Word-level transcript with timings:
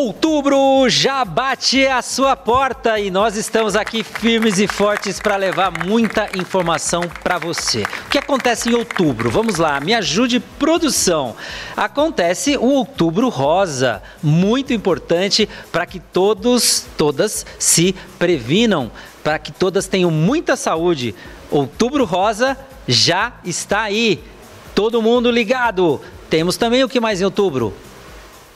Outubro 0.00 0.88
já 0.88 1.22
bate 1.26 1.86
a 1.86 2.00
sua 2.00 2.34
porta 2.34 2.98
e 2.98 3.10
nós 3.10 3.36
estamos 3.36 3.76
aqui 3.76 4.02
firmes 4.02 4.58
e 4.58 4.66
fortes 4.66 5.20
para 5.20 5.36
levar 5.36 5.70
muita 5.84 6.26
informação 6.38 7.02
para 7.22 7.36
você. 7.36 7.82
O 7.82 8.08
que 8.08 8.16
acontece 8.16 8.70
em 8.70 8.74
outubro? 8.74 9.30
Vamos 9.30 9.56
lá, 9.56 9.78
me 9.78 9.92
ajude 9.92 10.40
produção. 10.40 11.36
Acontece 11.76 12.56
o 12.56 12.70
Outubro 12.70 13.28
Rosa, 13.28 14.02
muito 14.22 14.72
importante 14.72 15.46
para 15.70 15.84
que 15.84 16.00
todos, 16.00 16.86
todas 16.96 17.44
se 17.58 17.94
previnam, 18.18 18.90
para 19.22 19.38
que 19.38 19.52
todas 19.52 19.86
tenham 19.86 20.10
muita 20.10 20.56
saúde. 20.56 21.14
Outubro 21.50 22.06
Rosa 22.06 22.56
já 22.88 23.34
está 23.44 23.82
aí. 23.82 24.24
Todo 24.74 25.02
mundo 25.02 25.30
ligado. 25.30 26.00
Temos 26.30 26.56
também 26.56 26.82
o 26.82 26.88
que 26.88 27.00
mais 27.00 27.20
em 27.20 27.24
outubro? 27.24 27.74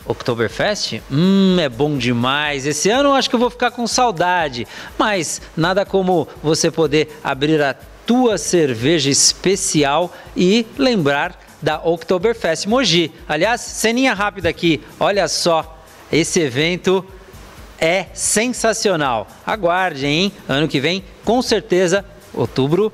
Oktoberfest? 0.07 1.01
Hum, 1.11 1.57
é 1.59 1.69
bom 1.69 1.97
demais. 1.97 2.67
Esse 2.67 2.91
ano 2.91 3.11
eu 3.11 3.15
acho 3.15 3.29
que 3.29 3.37
eu 3.37 3.41
vou 3.41 3.51
ficar 3.51 3.71
com 3.71 3.87
saudade. 3.87 4.67
Mas 4.99 5.41
nada 5.57 5.85
como 5.85 6.29
você 6.43 6.71
poder 6.71 7.19
abrir 7.23 7.61
a 7.63 7.75
tua 8.07 8.37
cerveja 8.37 9.11
especial 9.11 10.15
e 10.37 10.67
lembrar 10.77 11.39
da 11.63 11.81
Oktoberfest 11.83 12.67
Mogi. 12.67 13.11
Aliás, 13.27 13.61
ceninha 13.63 14.13
rápida 14.13 14.49
aqui. 14.49 14.83
Olha 15.01 15.27
só, 15.27 15.83
esse 16.13 16.41
evento 16.41 17.05
é 17.79 18.07
sensacional. 18.13 19.27
Aguarde, 19.47 20.07
hein? 20.07 20.33
Ano 20.49 20.69
que 20.69 20.81
vem, 20.81 21.05
com 21.25 21.41
certeza, 21.41 22.05
outubro 22.35 22.93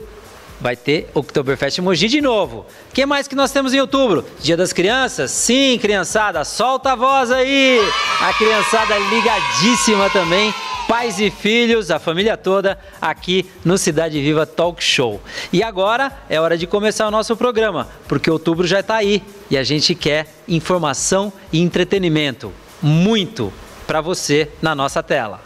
vai 0.61 0.77
ter 0.77 1.09
Oktoberfest 1.15 1.79
Mogi 1.79 2.07
de 2.07 2.21
novo. 2.21 2.67
O 2.91 2.93
que 2.93 3.07
mais 3.07 3.27
que 3.27 3.35
nós 3.35 3.51
temos 3.51 3.73
em 3.73 3.81
outubro? 3.81 4.25
Dia 4.41 4.57
das 4.57 4.73
Crianças? 4.73 5.31
Sim, 5.31 5.79
criançada, 5.81 6.45
solta 6.45 6.93
a 6.93 6.97
voz 6.97 7.31
aí! 7.31 7.81
A 8.21 8.33
criançada 8.35 8.99
ligadíssima 8.99 10.11
também, 10.11 10.55
pais 10.87 11.19
e 11.19 11.31
filhos, 11.31 11.91
a 11.91 11.99
família 11.99 12.37
toda 12.37 12.79
aqui 13.01 13.49
no 13.65 13.79
Cidade 13.79 14.21
Viva 14.21 14.45
Talk 14.45 14.83
Show. 14.83 15.21
E 15.53 15.63
agora 15.63 16.13
é 16.29 16.39
hora 16.41 16.59
de 16.59 16.67
começar 16.67 17.07
o 17.09 17.11
nosso 17.11 17.37
programa, 17.37 17.89
porque 18.07 18.31
outubro 18.31 18.67
já 18.67 18.81
está 18.81 18.97
aí 18.97 19.23
e 19.51 19.57
a 19.57 19.63
gente 19.65 19.95
quer 19.95 20.27
informação 20.47 21.33
e 21.53 21.61
entretenimento. 21.61 22.53
Muito 22.83 23.53
para 23.87 24.01
você 24.01 24.49
na 24.61 24.75
nossa 24.75 25.03
tela. 25.03 25.41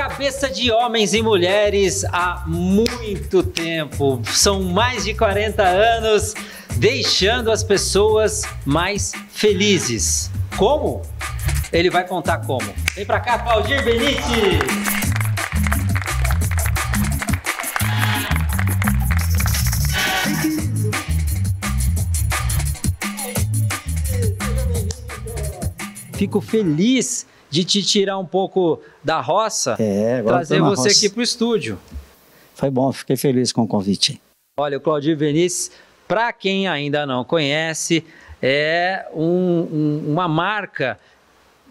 Cabeça 0.00 0.48
de 0.48 0.72
homens 0.72 1.12
e 1.12 1.20
mulheres 1.20 2.06
há 2.06 2.42
muito 2.46 3.42
tempo. 3.42 4.22
São 4.32 4.62
mais 4.62 5.04
de 5.04 5.12
40 5.12 5.62
anos 5.62 6.32
deixando 6.76 7.50
as 7.50 7.62
pessoas 7.62 8.40
mais 8.64 9.12
felizes. 9.28 10.30
Como? 10.56 11.02
Ele 11.70 11.90
vai 11.90 12.06
contar 12.06 12.38
como. 12.38 12.72
Vem 12.94 13.04
pra 13.04 13.20
cá, 13.20 13.40
Claudir 13.40 13.84
Benite! 13.84 14.58
Fico 26.14 26.40
feliz 26.40 27.26
de 27.50 27.64
te 27.64 27.82
tirar 27.82 28.16
um 28.16 28.24
pouco 28.24 28.80
da 29.02 29.20
roça, 29.20 29.76
é, 29.78 30.22
trazer 30.22 30.60
você 30.60 30.88
roça. 30.88 30.96
aqui 30.96 31.08
para 31.08 31.20
o 31.20 31.22
estúdio. 31.22 31.78
Foi 32.54 32.70
bom, 32.70 32.92
fiquei 32.92 33.16
feliz 33.16 33.52
com 33.52 33.62
o 33.62 33.66
convite. 33.66 34.20
Olha, 34.58 34.78
o 34.78 34.80
Claudio 34.80 35.16
Vinícius, 35.16 35.72
para 36.06 36.32
quem 36.32 36.68
ainda 36.68 37.04
não 37.04 37.24
conhece, 37.24 38.04
é 38.40 39.06
um, 39.12 39.22
um, 39.22 40.04
uma 40.12 40.28
marca 40.28 40.98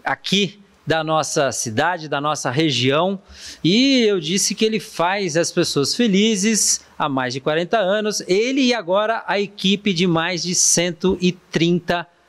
aqui 0.04 0.60
da 0.86 1.04
nossa 1.04 1.52
cidade, 1.52 2.08
da 2.08 2.20
nossa 2.20 2.50
região, 2.50 3.20
e 3.62 4.02
eu 4.02 4.18
disse 4.18 4.54
que 4.54 4.64
ele 4.64 4.80
faz 4.80 5.36
as 5.36 5.52
pessoas 5.52 5.94
felizes 5.94 6.80
há 6.98 7.08
mais 7.08 7.32
de 7.32 7.40
40 7.40 7.78
anos. 7.78 8.22
Ele 8.26 8.62
e 8.62 8.74
agora 8.74 9.22
a 9.26 9.38
equipe 9.38 9.92
de 9.92 10.06
mais 10.06 10.42
de 10.42 10.54
130 10.54 11.94
anos 11.94 12.19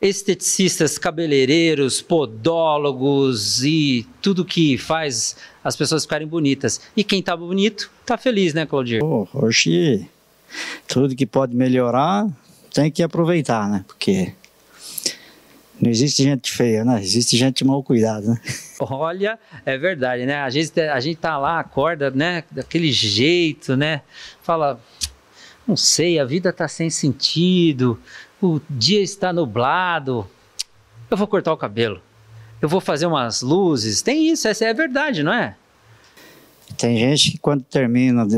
esteticistas, 0.00 0.96
cabeleireiros, 0.96 2.00
podólogos 2.00 3.62
e 3.62 4.06
tudo 4.22 4.44
que 4.44 4.78
faz 4.78 5.36
as 5.62 5.76
pessoas 5.76 6.04
ficarem 6.04 6.26
bonitas. 6.26 6.80
E 6.96 7.04
quem 7.04 7.22
tá 7.22 7.36
bonito, 7.36 7.90
tá 8.06 8.16
feliz, 8.16 8.54
né, 8.54 8.64
Claudir? 8.64 9.04
Oh, 9.04 9.28
hoje, 9.34 10.08
tudo 10.88 11.14
que 11.14 11.26
pode 11.26 11.54
melhorar, 11.54 12.26
tem 12.72 12.90
que 12.90 13.02
aproveitar, 13.02 13.68
né? 13.68 13.84
Porque 13.86 14.32
não 15.78 15.90
existe 15.90 16.22
gente 16.22 16.50
feia, 16.50 16.84
né? 16.84 17.00
Existe 17.02 17.36
gente 17.36 17.64
mal 17.64 17.82
cuidada, 17.82 18.26
né? 18.26 18.40
Olha, 18.80 19.38
é 19.66 19.76
verdade, 19.76 20.24
né? 20.24 20.42
Às 20.42 20.54
vezes 20.54 20.72
a 20.78 21.00
gente 21.00 21.18
tá 21.18 21.36
lá, 21.36 21.60
acorda, 21.60 22.10
né? 22.10 22.44
Daquele 22.50 22.90
jeito, 22.90 23.76
né? 23.76 24.00
Fala, 24.42 24.80
não 25.66 25.76
sei, 25.76 26.18
a 26.18 26.24
vida 26.24 26.52
tá 26.52 26.66
sem 26.66 26.88
sentido, 26.88 27.98
o 28.40 28.60
dia 28.70 29.02
está 29.02 29.32
nublado, 29.32 30.26
eu 31.10 31.16
vou 31.16 31.26
cortar 31.26 31.52
o 31.52 31.56
cabelo, 31.56 32.00
eu 32.60 32.68
vou 32.68 32.80
fazer 32.80 33.06
umas 33.06 33.42
luzes. 33.42 34.02
Tem 34.02 34.28
isso, 34.28 34.48
essa 34.48 34.64
é 34.64 34.70
a 34.70 34.74
verdade, 34.74 35.22
não 35.22 35.32
é? 35.32 35.56
Tem 36.76 36.96
gente 36.98 37.32
que 37.32 37.38
quando 37.38 37.62
termina 37.62 38.26
de, 38.26 38.36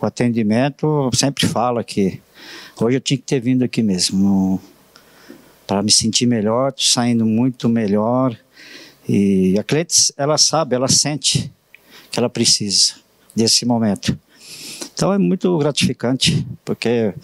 o 0.00 0.06
atendimento 0.06 1.10
sempre 1.14 1.46
fala 1.46 1.84
que 1.84 2.20
hoje 2.80 2.96
eu 2.96 3.00
tinha 3.00 3.18
que 3.18 3.24
ter 3.24 3.40
vindo 3.40 3.62
aqui 3.62 3.82
mesmo 3.82 4.60
para 5.66 5.82
me 5.82 5.90
sentir 5.90 6.26
melhor, 6.26 6.74
saindo 6.76 7.24
muito 7.24 7.68
melhor. 7.68 8.36
E 9.08 9.58
a 9.58 9.62
cliente, 9.62 10.12
ela 10.16 10.38
sabe, 10.38 10.74
ela 10.74 10.88
sente 10.88 11.52
que 12.10 12.18
ela 12.18 12.28
precisa 12.28 12.94
desse 13.34 13.64
momento. 13.64 14.18
Então 14.94 15.12
é 15.12 15.18
muito 15.18 15.56
gratificante, 15.58 16.46
porque 16.64 17.14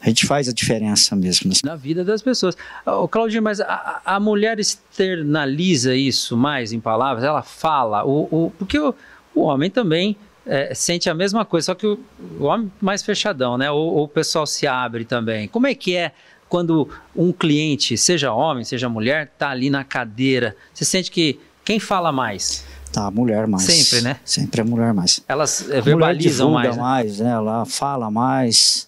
a 0.00 0.08
gente 0.08 0.26
faz 0.26 0.48
a 0.48 0.52
diferença 0.52 1.16
mesmo. 1.16 1.52
Na 1.64 1.74
vida 1.74 2.04
das 2.04 2.22
pessoas. 2.22 2.56
Oh, 2.84 3.08
Claudinho, 3.08 3.42
mas 3.42 3.60
a, 3.60 4.02
a, 4.04 4.20
mulher 4.20 4.58
externaliza 4.58 5.94
isso 5.94 6.36
mais 6.36 6.72
em 6.72 6.80
palavras? 6.80 7.24
Ela 7.24 7.42
fala? 7.42 8.04
O, 8.04 8.28
o, 8.30 8.52
porque 8.58 8.78
o, 8.78 8.94
o 9.34 9.42
homem 9.42 9.70
também 9.70 10.16
é, 10.46 10.74
sente 10.74 11.08
a 11.08 11.14
mesma 11.14 11.44
coisa, 11.44 11.66
só 11.66 11.74
que 11.74 11.86
o, 11.86 11.98
o 12.38 12.44
homem 12.44 12.70
mais 12.80 13.02
fechadão, 13.02 13.56
né? 13.56 13.70
Ou 13.70 14.02
o 14.02 14.08
pessoal 14.08 14.46
se 14.46 14.66
abre 14.66 15.04
também. 15.04 15.48
Como 15.48 15.66
é 15.66 15.74
que 15.74 15.96
é 15.96 16.12
quando 16.48 16.88
um 17.16 17.32
cliente, 17.32 17.96
seja 17.96 18.32
homem, 18.32 18.64
seja 18.64 18.88
mulher, 18.88 19.30
está 19.32 19.50
ali 19.50 19.70
na 19.70 19.82
cadeira? 19.82 20.54
Você 20.72 20.84
sente 20.84 21.10
que 21.10 21.40
quem 21.64 21.80
fala 21.80 22.12
mais? 22.12 22.64
Tá, 22.94 23.06
a 23.06 23.10
mulher 23.10 23.48
mais. 23.48 23.64
Sempre, 23.64 24.04
né? 24.04 24.16
Sempre 24.24 24.60
a 24.60 24.64
mulher 24.64 24.94
mais. 24.94 25.20
Elas 25.26 25.68
é, 25.68 25.80
verbalizam 25.80 26.52
mais. 26.52 26.76
Né? 26.76 26.80
mais, 26.80 27.18
né? 27.18 27.30
Ela 27.30 27.64
fala 27.64 28.08
mais. 28.08 28.86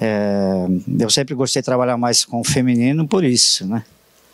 É, 0.00 0.66
eu 0.98 1.08
sempre 1.08 1.32
gostei 1.32 1.62
de 1.62 1.66
trabalhar 1.66 1.96
mais 1.96 2.24
com 2.24 2.40
o 2.40 2.44
feminino 2.44 3.06
por 3.06 3.22
isso, 3.22 3.64
né? 3.64 3.84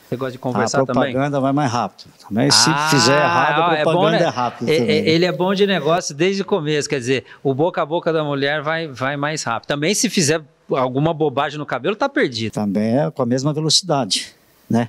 Você 0.08 0.16
gosta 0.16 0.32
de 0.32 0.38
conversar 0.38 0.86
também? 0.86 0.90
A 0.90 0.94
propaganda 0.94 1.24
também? 1.36 1.40
vai 1.42 1.52
mais 1.52 1.70
rápido. 1.70 2.08
Também, 2.26 2.50
se 2.50 2.70
ah, 2.70 2.88
fizer 2.88 3.18
errado, 3.18 3.60
a 3.60 3.76
propaganda 3.76 3.76
é, 3.76 3.94
bom, 3.94 4.10
né? 4.10 4.22
é 4.22 4.28
rápido. 4.28 4.68
É, 4.70 4.74
ele 5.10 5.26
é 5.26 5.32
bom 5.32 5.52
de 5.52 5.66
negócio 5.66 6.14
desde 6.14 6.40
o 6.40 6.44
começo, 6.46 6.88
quer 6.88 6.98
dizer, 6.98 7.26
o 7.42 7.52
boca 7.52 7.82
a 7.82 7.84
boca 7.84 8.10
da 8.10 8.24
mulher 8.24 8.62
vai, 8.62 8.88
vai 8.88 9.18
mais 9.18 9.42
rápido. 9.42 9.68
Também 9.68 9.94
se 9.94 10.08
fizer 10.08 10.40
alguma 10.70 11.12
bobagem 11.12 11.58
no 11.58 11.66
cabelo, 11.66 11.94
tá 11.94 12.08
perdido. 12.08 12.52
Também 12.52 13.00
é 13.00 13.10
com 13.10 13.20
a 13.20 13.26
mesma 13.26 13.52
velocidade, 13.52 14.28
né? 14.70 14.88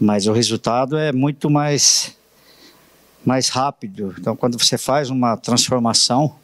Mas 0.00 0.26
o 0.26 0.32
resultado 0.32 0.96
é 0.98 1.12
muito 1.12 1.48
mais 1.48 2.16
mais 3.24 3.48
rápido. 3.48 4.14
Então, 4.18 4.36
quando 4.36 4.58
você 4.58 4.76
faz 4.76 5.10
uma 5.10 5.36
transformação, 5.36 6.34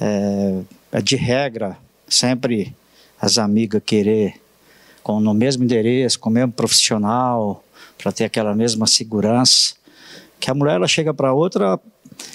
é, 0.00 0.60
é 0.92 1.02
de 1.02 1.16
regra 1.16 1.76
sempre 2.08 2.74
as 3.20 3.38
amigas 3.38 3.82
querer 3.84 4.40
com 5.02 5.20
no 5.20 5.34
mesmo 5.34 5.64
endereço, 5.64 6.18
com 6.18 6.30
o 6.30 6.32
mesmo 6.32 6.52
profissional, 6.52 7.64
para 7.96 8.12
ter 8.12 8.24
aquela 8.24 8.54
mesma 8.54 8.86
segurança. 8.86 9.74
Que 10.38 10.50
a 10.50 10.54
mulher 10.54 10.76
ela 10.76 10.88
chega 10.88 11.12
para 11.12 11.32
outra 11.32 11.78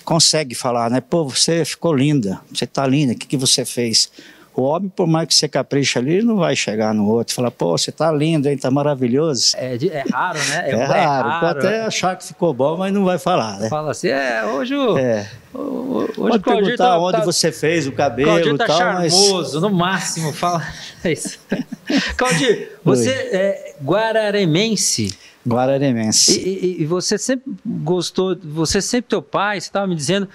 consegue 0.04 0.56
falar, 0.56 0.90
né? 0.90 1.02
Pô, 1.02 1.28
você 1.28 1.64
ficou 1.66 1.94
linda, 1.94 2.40
você 2.52 2.66
tá 2.66 2.86
linda, 2.88 3.14
o 3.14 3.16
que, 3.16 3.28
que 3.28 3.38
você 3.38 3.66
fez? 3.66 4.12
O 4.58 4.62
homem, 4.64 4.88
por 4.90 5.06
mais 5.06 5.28
que 5.28 5.36
você 5.36 5.50
capricha 5.50 6.00
ali, 6.00 6.24
não 6.24 6.38
vai 6.38 6.56
chegar 6.56 6.94
no 6.94 7.10
outro 7.10 7.34
e 7.34 7.36
falar, 7.36 7.52
pô, 7.52 7.78
você 7.78 7.92
tá 7.92 8.10
lindo, 8.12 8.48
hein? 8.48 8.58
Tá 8.58 8.72
maravilhoso. 8.72 9.52
É, 9.58 9.76
é 9.76 10.04
raro, 10.10 10.40
né? 10.40 10.70
É, 10.72 10.84
raro. 10.86 11.40
Pode 11.42 11.68
até 11.68 11.82
achar 11.82 12.16
que 12.16 12.24
ficou 12.26 12.54
bom, 12.54 12.78
mas 12.78 12.94
não 12.94 13.04
vai 13.04 13.20
falar, 13.20 13.60
né? 13.60 13.68
Fala 13.68 13.92
assim, 13.92 14.08
é, 14.08 14.46
hoje 14.46 14.74
o, 14.74 14.98
É. 14.98 15.30
hoje 15.54 16.14
Pode 16.16 16.38
o 16.38 16.42
perguntar 16.42 16.78
tá, 16.78 17.00
onde 17.00 17.18
tá, 17.18 17.26
você 17.26 17.52
fez 17.52 17.86
o 17.86 17.92
cabelo 17.92 18.30
Claudir 18.30 18.54
e 18.54 18.58
tá 18.58 18.66
tal, 18.66 18.80
mas... 18.94 19.14
charmoso, 19.14 19.60
no 19.60 19.70
máximo, 19.70 20.32
fala. 20.32 20.66
É 21.04 21.12
isso. 21.14 21.38
Claudir, 22.16 22.72
você 22.84 23.10
é 23.12 23.76
guararemense 23.84 25.18
Guararemense. 25.48 26.40
e, 26.40 26.50
e- 26.50 26.82
e 26.82 26.86
você 26.86 27.18
sempre 27.20 27.54
gostou, 27.66 28.36
você 28.44 28.82
sempre 28.82 29.10
teu 29.10 29.22
pai, 29.22 29.62
você 29.62 29.68
estava 29.68 29.86
me 29.86 29.96
dizendo, 29.96 30.28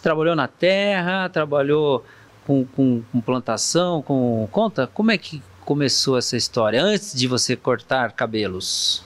trabalhou 0.00 0.36
na 0.36 0.46
terra, 0.46 1.28
trabalhou 1.28 2.04
com, 2.52 2.64
com- 2.76 3.02
com 3.10 3.20
plantação, 3.20 4.02
com 4.02 4.46
conta, 4.52 4.86
como 4.86 5.10
é 5.10 5.16
que 5.16 5.42
começou 5.64 6.18
essa 6.18 6.36
história 6.36 6.82
antes 6.82 7.14
de 7.14 7.26
você 7.26 7.56
cortar 7.56 8.12
cabelos? 8.12 9.02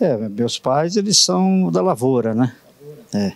É, 0.00 0.16
meus 0.16 0.58
pais, 0.58 0.96
eles 0.96 1.16
são 1.18 1.70
da 1.70 1.80
lavoura, 1.80 2.34
né? 2.34 2.56
É. 3.14 3.32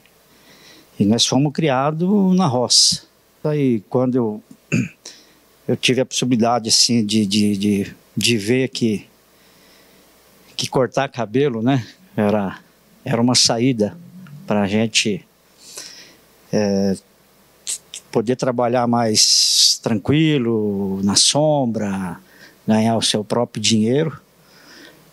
E 0.99 1.05
nós 1.05 1.27
fomos 1.27 1.53
criados 1.53 2.37
na 2.37 2.47
roça. 2.47 3.05
Aí, 3.45 3.81
quando 3.89 4.15
eu, 4.17 4.43
eu 5.69 5.77
tive 5.77 6.01
a 6.01 6.07
possibilidade, 6.07 6.69
assim, 6.69 7.05
de, 7.05 7.25
de, 7.27 7.57
de, 7.57 7.97
de 8.17 8.37
ver 8.37 8.69
que, 8.69 9.09
que 10.57 10.69
cortar 10.69 11.09
cabelo, 11.09 11.63
né? 11.63 11.87
Era, 12.17 12.59
era 13.05 13.21
uma 13.21 13.35
saída 13.35 13.97
para 14.47 14.63
a 14.63 14.67
gente 14.69 15.25
é, 16.53 16.97
poder 18.13 18.37
trabalhar 18.37 18.87
mais 18.87 19.81
tranquilo, 19.83 21.01
na 21.03 21.17
sombra, 21.17 22.21
ganhar 22.67 22.97
o 22.97 23.03
seu 23.03 23.25
próprio 23.25 23.61
dinheiro. 23.61 24.17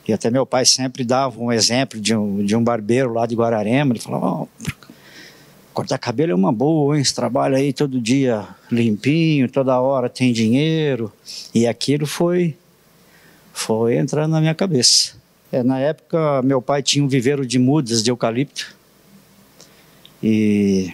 E 0.08 0.14
até 0.14 0.30
meu 0.30 0.46
pai 0.46 0.66
sempre 0.66 1.04
dava 1.04 1.40
um 1.40 1.52
exemplo 1.52 2.00
de 2.00 2.16
um, 2.16 2.44
de 2.44 2.56
um 2.56 2.64
barbeiro 2.64 3.14
lá 3.14 3.26
de 3.26 3.36
Guararema. 3.36 3.94
Ele 3.94 4.00
falava: 4.00 4.26
"Ó, 4.26 4.48
cortar 5.74 5.98
cabelo 5.98 6.32
é 6.32 6.36
uma 6.36 6.52
boa, 6.52 6.98
hein? 6.98 7.04
Você 7.04 7.14
trabalha 7.14 7.58
aí 7.58 7.72
todo 7.72 8.02
dia 8.02 8.48
limpinho, 8.72 9.50
toda 9.50 9.80
hora 9.80 10.10
tem 10.10 10.34
dinheiro. 10.34 11.12
E 11.54 11.66
aquilo 11.68 12.06
foi, 12.06 12.56
foi 13.54 13.98
entrando 13.98 14.32
na 14.32 14.42
minha 14.42 14.56
cabeça. 14.56 15.14
É, 15.52 15.64
na 15.64 15.80
época, 15.80 16.42
meu 16.44 16.62
pai 16.62 16.84
tinha 16.84 17.04
um 17.04 17.08
viveiro 17.08 17.46
de 17.46 17.58
mudas 17.58 18.04
de 18.04 18.12
eucalipto. 18.12 18.76
E 20.22 20.94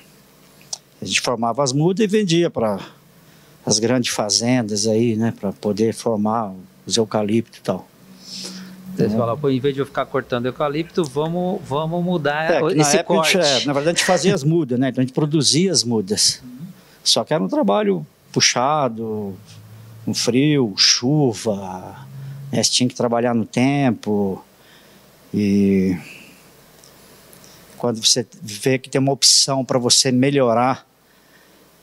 a 1.05 1.07
gente 1.07 1.21
formava 1.21 1.63
as 1.63 1.71
mudas 1.71 2.03
e 2.03 2.07
vendia 2.07 2.49
para 2.49 2.79
as 3.63 3.77
grandes 3.77 4.11
fazendas 4.11 4.87
aí, 4.87 5.15
né? 5.15 5.33
Para 5.39 5.53
poder 5.53 5.93
formar 5.93 6.51
os 6.85 6.97
eucaliptos 6.97 7.59
e 7.59 7.61
tal. 7.61 7.87
Você 8.95 9.09
fala, 9.09 9.37
pô, 9.37 9.49
em 9.49 9.59
vez 9.59 9.75
de 9.75 9.81
eu 9.81 9.85
ficar 9.85 10.05
cortando 10.05 10.47
eucalipto, 10.47 11.03
vamos, 11.03 11.61
vamos 11.67 12.03
mudar 12.03 12.49
É, 12.51 12.61
esse 12.79 12.97
época 12.97 13.13
a 13.13 13.17
corte. 13.17 13.33
gente, 13.33 13.63
é, 13.63 13.65
na 13.65 13.73
verdade, 13.73 13.89
a 13.89 13.99
gente 13.99 14.05
fazia 14.05 14.33
as 14.33 14.43
mudas, 14.43 14.79
né? 14.79 14.89
Então 14.89 15.01
a 15.01 15.05
gente 15.05 15.13
produzia 15.13 15.71
as 15.71 15.83
mudas. 15.83 16.41
Só 17.03 17.23
que 17.23 17.33
era 17.33 17.43
um 17.43 17.47
trabalho 17.47 18.05
puxado, 18.31 19.35
um 20.07 20.13
frio, 20.13 20.73
chuva, 20.75 22.07
né? 22.51 22.63
Você 22.63 22.71
tinha 22.71 22.89
que 22.89 22.95
trabalhar 22.95 23.35
no 23.35 23.45
tempo. 23.45 24.43
E 25.33 25.97
quando 27.77 28.03
você 28.03 28.25
vê 28.41 28.79
que 28.79 28.89
tem 28.89 28.99
uma 28.99 29.11
opção 29.11 29.63
para 29.63 29.77
você 29.77 30.11
melhorar 30.11 30.87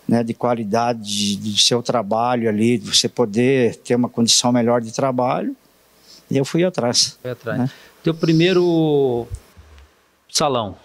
né, 0.09 0.23
de 0.23 0.35
qualidade 0.35 1.37
do 1.37 1.57
seu 1.57 1.83
trabalho 1.83 2.49
ali, 2.49 2.79
de 2.79 2.95
você 2.95 3.09
poder 3.09 3.77
ter 3.77 3.95
uma 3.95 4.09
condição 4.09 4.53
melhor 4.53 4.81
de 4.81 4.93
trabalho, 4.93 5.55
eu 6.31 6.45
fui 6.45 6.65
atrás. 6.65 7.19
Foi 7.23 7.31
atrás. 7.31 7.59
né? 7.59 7.71
Teu 8.03 8.15
primeiro 8.15 9.27
salão, 10.31 10.77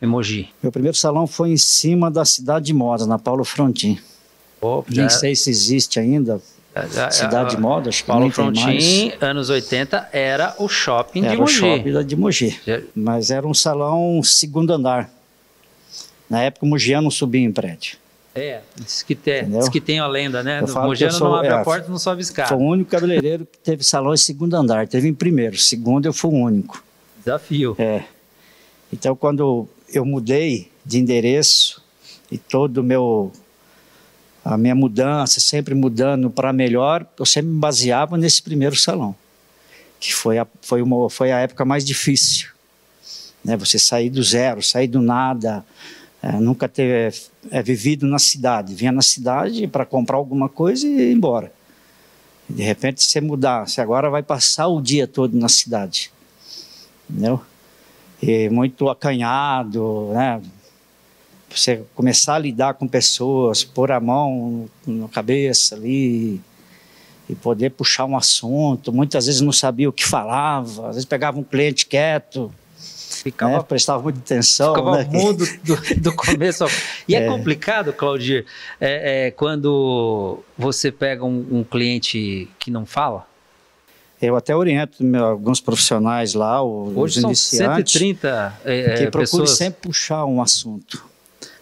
emoji. 0.00 0.48
Meu 0.62 0.72
primeiro 0.72 0.96
salão 0.96 1.26
foi 1.26 1.50
em 1.50 1.56
cima 1.56 2.10
da 2.10 2.24
cidade 2.24 2.66
de 2.66 2.74
moda, 2.74 3.06
na 3.06 3.18
Paulo 3.18 3.44
Frontin. 3.44 3.98
Oh, 4.60 4.82
Nem 4.88 5.08
sei 5.08 5.34
se 5.34 5.48
existe 5.48 5.98
ainda, 6.00 6.40
cidade 7.10 7.56
de 7.56 7.60
moda, 7.60 7.88
acho 7.88 8.02
que 8.02 8.06
Paulo. 8.06 8.30
Frontin, 8.30 9.12
anos 9.20 9.48
80, 9.48 10.08
era 10.12 10.54
o 10.58 10.68
shopping 10.68 11.22
de 11.22 11.28
Era 11.28 11.36
o 11.36 11.40
Mogi. 11.40 11.54
shopping 11.54 12.04
de 12.06 12.16
Mogi, 12.16 12.60
mas 12.94 13.30
era 13.30 13.46
um 13.46 13.54
salão 13.54 14.22
segundo 14.22 14.72
andar. 14.72 15.10
Na 16.28 16.42
época 16.42 16.64
o 16.66 16.68
Mogiano 16.68 17.10
subia 17.10 17.40
em 17.40 17.50
prédio. 17.52 17.96
É, 18.34 18.60
diz 18.76 19.02
que 19.02 19.14
tem, 19.14 19.40
Entendeu? 19.40 19.58
diz 19.60 19.68
que 19.68 19.80
tem 19.80 19.98
a 19.98 20.06
lenda, 20.06 20.42
né? 20.42 20.60
Mogiano 20.60 21.12
sou- 21.12 21.28
não 21.28 21.34
abre 21.36 21.48
é, 21.48 21.52
a 21.52 21.64
porta, 21.64 21.88
não 21.88 21.98
sobe 21.98 22.22
escada. 22.22 22.48
Foi 22.48 22.58
o 22.58 22.60
único 22.60 22.90
cabeleireiro 22.90 23.44
que 23.44 23.58
teve 23.58 23.82
salão 23.82 24.14
em 24.14 24.16
segundo 24.16 24.54
andar. 24.54 24.86
Teve 24.86 25.08
em 25.08 25.14
primeiro, 25.14 25.56
segundo 25.58 26.06
eu 26.06 26.12
fui 26.12 26.30
o 26.30 26.34
único. 26.34 26.82
Desafio. 27.18 27.74
É. 27.78 28.04
Então, 28.92 29.16
quando 29.16 29.68
eu 29.92 30.04
mudei 30.04 30.70
de 30.84 30.98
endereço 30.98 31.82
e 32.30 32.38
todo 32.38 32.78
o 32.78 32.84
meu 32.84 33.32
a 34.44 34.56
minha 34.56 34.74
mudança, 34.74 35.38
sempre 35.38 35.74
mudando 35.74 36.30
para 36.30 36.52
melhor, 36.52 37.06
eu 37.18 37.26
sempre 37.26 37.50
me 37.50 37.58
baseava 37.58 38.16
nesse 38.16 38.40
primeiro 38.42 38.74
salão, 38.74 39.14
que 39.98 40.14
foi 40.14 40.38
a, 40.38 40.46
foi 40.62 40.80
uma, 40.80 41.10
foi 41.10 41.30
a 41.30 41.40
época 41.40 41.64
mais 41.64 41.84
difícil. 41.84 42.48
Né? 43.44 43.56
Você 43.56 43.78
sair 43.78 44.08
do 44.08 44.22
zero, 44.22 44.62
sair 44.62 44.86
do 44.88 45.02
nada, 45.02 45.64
é, 46.22 46.32
nunca 46.32 46.68
ter 46.68 47.14
é, 47.50 47.62
vivido 47.62 48.06
na 48.06 48.18
cidade. 48.18 48.74
Vinha 48.74 48.92
na 48.92 49.02
cidade 49.02 49.66
para 49.66 49.86
comprar 49.86 50.16
alguma 50.16 50.48
coisa 50.48 50.86
e 50.86 51.10
ir 51.10 51.12
embora. 51.12 51.52
De 52.48 52.62
repente, 52.62 53.02
você 53.02 53.20
mudar, 53.20 53.68
você 53.68 53.80
agora 53.80 54.10
vai 54.10 54.22
passar 54.22 54.66
o 54.66 54.80
dia 54.80 55.06
todo 55.06 55.36
na 55.36 55.48
cidade. 55.48 56.10
Entendeu? 57.08 57.40
E 58.22 58.48
muito 58.50 58.88
acanhado, 58.88 60.10
né? 60.12 60.42
Você 61.48 61.82
começar 61.94 62.34
a 62.34 62.38
lidar 62.38 62.74
com 62.74 62.86
pessoas, 62.86 63.64
pôr 63.64 63.90
a 63.90 63.98
mão 63.98 64.68
na 64.86 65.08
cabeça 65.08 65.74
ali 65.74 66.40
e 67.28 67.34
poder 67.34 67.70
puxar 67.70 68.04
um 68.04 68.16
assunto. 68.16 68.92
Muitas 68.92 69.26
vezes 69.26 69.40
não 69.40 69.52
sabia 69.52 69.88
o 69.88 69.92
que 69.92 70.04
falava, 70.04 70.88
às 70.88 70.96
vezes 70.96 71.04
pegava 71.04 71.38
um 71.38 71.44
cliente 71.44 71.86
quieto, 71.86 72.52
Ficava, 73.22 73.58
né? 73.58 73.64
prestava 73.66 74.02
muita 74.02 74.18
atenção. 74.18 74.74
ficava 74.74 74.98
né? 74.98 75.08
mudo 75.10 75.44
do, 75.62 76.00
do 76.00 76.12
começo 76.16 76.64
ao... 76.64 76.70
E 77.06 77.14
é, 77.14 77.20
É. 77.20 77.28
complicado, 77.28 77.92
Claudir, 77.92 78.46
é, 78.80 79.26
é, 79.26 79.30
quando 79.30 80.42
você 80.56 80.90
pega 80.90 81.24
um, 81.24 81.46
um 81.50 81.64
cliente 81.64 82.48
que 82.58 82.70
não 82.70 82.86
fala. 82.86 83.26
Eu 84.20 84.36
até 84.36 84.54
oriento 84.54 85.02
meu, 85.02 85.24
alguns 85.24 85.60
profissionais 85.60 86.34
lá, 86.34 86.62
os 86.62 86.96
Hoje 86.96 87.20
são 87.20 87.30
iniciantes, 87.30 87.92
130 87.92 88.60
é, 88.64 88.82
que 88.82 89.10
procure 89.10 89.20
pessoas. 89.20 89.50
sempre 89.50 89.80
puxar 89.80 90.26
um 90.26 90.42
assunto. 90.42 91.09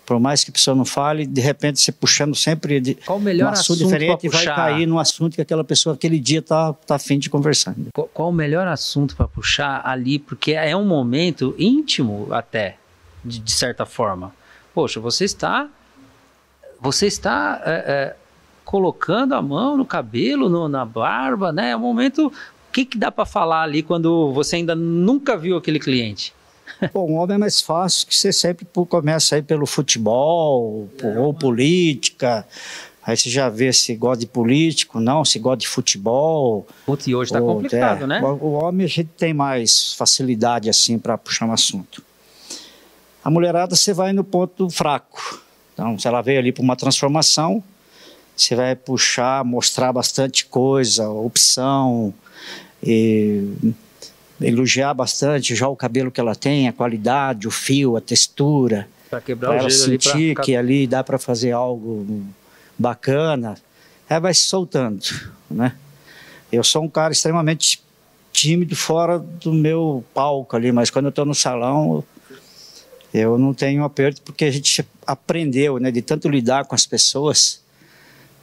Por 0.09 0.19
mais 0.19 0.43
que 0.43 0.49
a 0.51 0.55
pessoa 0.55 0.75
não 0.75 0.87
fale, 0.87 1.27
de 1.27 1.41
repente 1.43 1.79
você 1.79 1.93
puxando 1.93 2.35
sempre 2.35 2.81
de, 2.81 2.95
Qual 2.95 3.19
o 3.19 3.21
melhor 3.21 3.49
um 3.49 3.53
assunto 3.53 3.85
assunto 3.85 3.89
diferente 3.91 4.29
vai 4.31 4.47
cair 4.47 4.87
no 4.87 4.99
assunto 4.99 5.35
que 5.35 5.43
aquela 5.43 5.63
pessoa 5.63 5.95
aquele 5.95 6.19
dia 6.19 6.41
tá, 6.41 6.73
tá 6.73 6.95
afim 6.95 7.19
de 7.19 7.29
conversar. 7.29 7.75
Qual, 7.93 8.09
qual 8.09 8.29
o 8.31 8.33
melhor 8.33 8.67
assunto 8.67 9.15
para 9.15 9.29
puxar 9.29 9.83
ali? 9.85 10.19
Porque 10.19 10.53
é 10.53 10.75
um 10.75 10.87
momento 10.87 11.55
íntimo 11.59 12.27
até, 12.31 12.79
de, 13.23 13.39
de 13.39 13.53
certa 13.53 13.85
forma. 13.85 14.33
Poxa, 14.73 14.99
você 14.99 15.27
está, 15.27 15.69
você 16.81 17.07
está 17.07 17.61
é, 17.67 17.71
é, 17.71 18.17
colocando 18.65 19.35
a 19.35 19.43
mão 19.43 19.77
no 19.77 19.85
cabelo, 19.85 20.49
no- 20.49 20.71
na 20.71 20.87
barba, 20.87 21.53
né? 21.53 21.73
É 21.73 21.77
um 21.77 21.81
momento. 21.81 22.29
O 22.29 22.73
que, 22.73 22.87
que 22.87 22.97
dá 22.97 23.11
para 23.13 23.27
falar 23.27 23.61
ali 23.63 23.83
quando 23.83 24.33
você 24.33 24.57
ainda 24.57 24.75
nunca 24.75 25.37
viu 25.37 25.57
aquele 25.59 25.79
cliente? 25.79 26.33
Bom, 26.93 27.11
um 27.13 27.17
homem 27.17 27.35
é 27.37 27.39
mais 27.39 27.61
fácil 27.61 28.07
que 28.07 28.15
você 28.17 28.33
sempre 28.33 28.67
começa 28.89 29.37
aí 29.37 29.43
pelo 29.43 29.67
futebol 29.67 30.89
po- 30.99 31.09
ou 31.19 31.35
política. 31.35 32.47
Aí 33.05 33.17
você 33.17 33.31
já 33.31 33.49
vê 33.49 33.73
se 33.73 33.95
gosta 33.97 34.21
de 34.21 34.27
político, 34.27 35.01
não, 35.01 35.25
se 35.25 35.39
gosta 35.39 35.59
de 35.59 35.69
futebol. 35.69 36.67
Putz, 36.85 37.07
e 37.07 37.15
hoje 37.15 37.31
está 37.31 37.41
ou- 37.41 37.55
complicado, 37.55 38.05
é, 38.05 38.07
né? 38.07 38.21
O, 38.23 38.27
o 38.49 38.53
homem 38.53 38.85
a 38.85 38.89
gente 38.89 39.09
tem 39.17 39.33
mais 39.33 39.95
facilidade 39.95 40.69
assim 40.69 40.99
para 40.99 41.17
puxar 41.17 41.47
um 41.47 41.53
assunto. 41.53 42.03
A 43.25 43.31
mulherada 43.31 43.75
você 43.75 43.93
vai 43.93 44.13
no 44.13 44.23
ponto 44.23 44.69
fraco. 44.71 45.43
Então, 45.73 45.99
se 45.99 46.07
ela 46.07 46.21
veio 46.21 46.39
ali 46.39 46.53
para 46.53 46.63
uma 46.63 46.77
transformação, 46.77 47.63
você 48.37 48.55
vai 48.55 48.77
puxar, 48.77 49.45
mostrar 49.45 49.93
bastante 49.93 50.45
coisa, 50.47 51.09
opção, 51.09 52.13
e 52.83 53.53
elogiar 54.41 54.95
bastante 54.95 55.55
já 55.55 55.69
o 55.69 55.77
cabelo 55.77 56.11
que 56.11 56.21
ela 56.21 56.35
tem, 56.35 56.69
a 56.69 56.73
qualidade, 56.73 57.49
o 57.49 57.51
fio, 57.51 57.97
a 57.97 58.01
textura, 58.01 58.89
Para 59.11 59.21
quebrar 59.21 59.49
para 59.49 59.57
o 59.57 59.61
ela 59.61 59.71
gelo 59.71 59.85
ali, 59.85 59.99
pra 59.99 60.13
sentir 60.13 60.37
que 60.37 60.57
ali 60.57 60.87
dá 60.87 61.03
para 61.03 61.19
fazer 61.19 61.53
algo 61.53 62.25
bacana. 62.79 63.57
Ela 64.09 64.21
vai 64.21 64.35
se 64.35 64.47
soltando, 64.47 65.05
né? 65.51 65.73
Eu 66.51 66.65
sou 66.65 66.83
um 66.83 66.89
cara 66.89 67.13
extremamente 67.13 67.83
tímido 68.33 68.77
fora 68.77 69.19
do 69.19 69.53
meu 69.53 70.05
palco 70.15 70.57
ali, 70.57 70.73
mas 70.73 70.91
quando 70.91 71.07
eu 71.07 71.11
estou 71.11 71.25
no 71.25 71.35
salão, 71.35 72.05
eu 73.13 73.39
não 73.39 73.53
tenho 73.53 73.85
aperto 73.85 74.23
porque 74.23 74.45
a 74.45 74.51
gente 74.51 74.87
aprendeu, 75.07 75.79
né, 75.79 75.91
de 75.91 76.03
tanto 76.03 76.29
lidar 76.29 76.65
com 76.65 76.75
as 76.75 76.87
pessoas, 76.87 77.61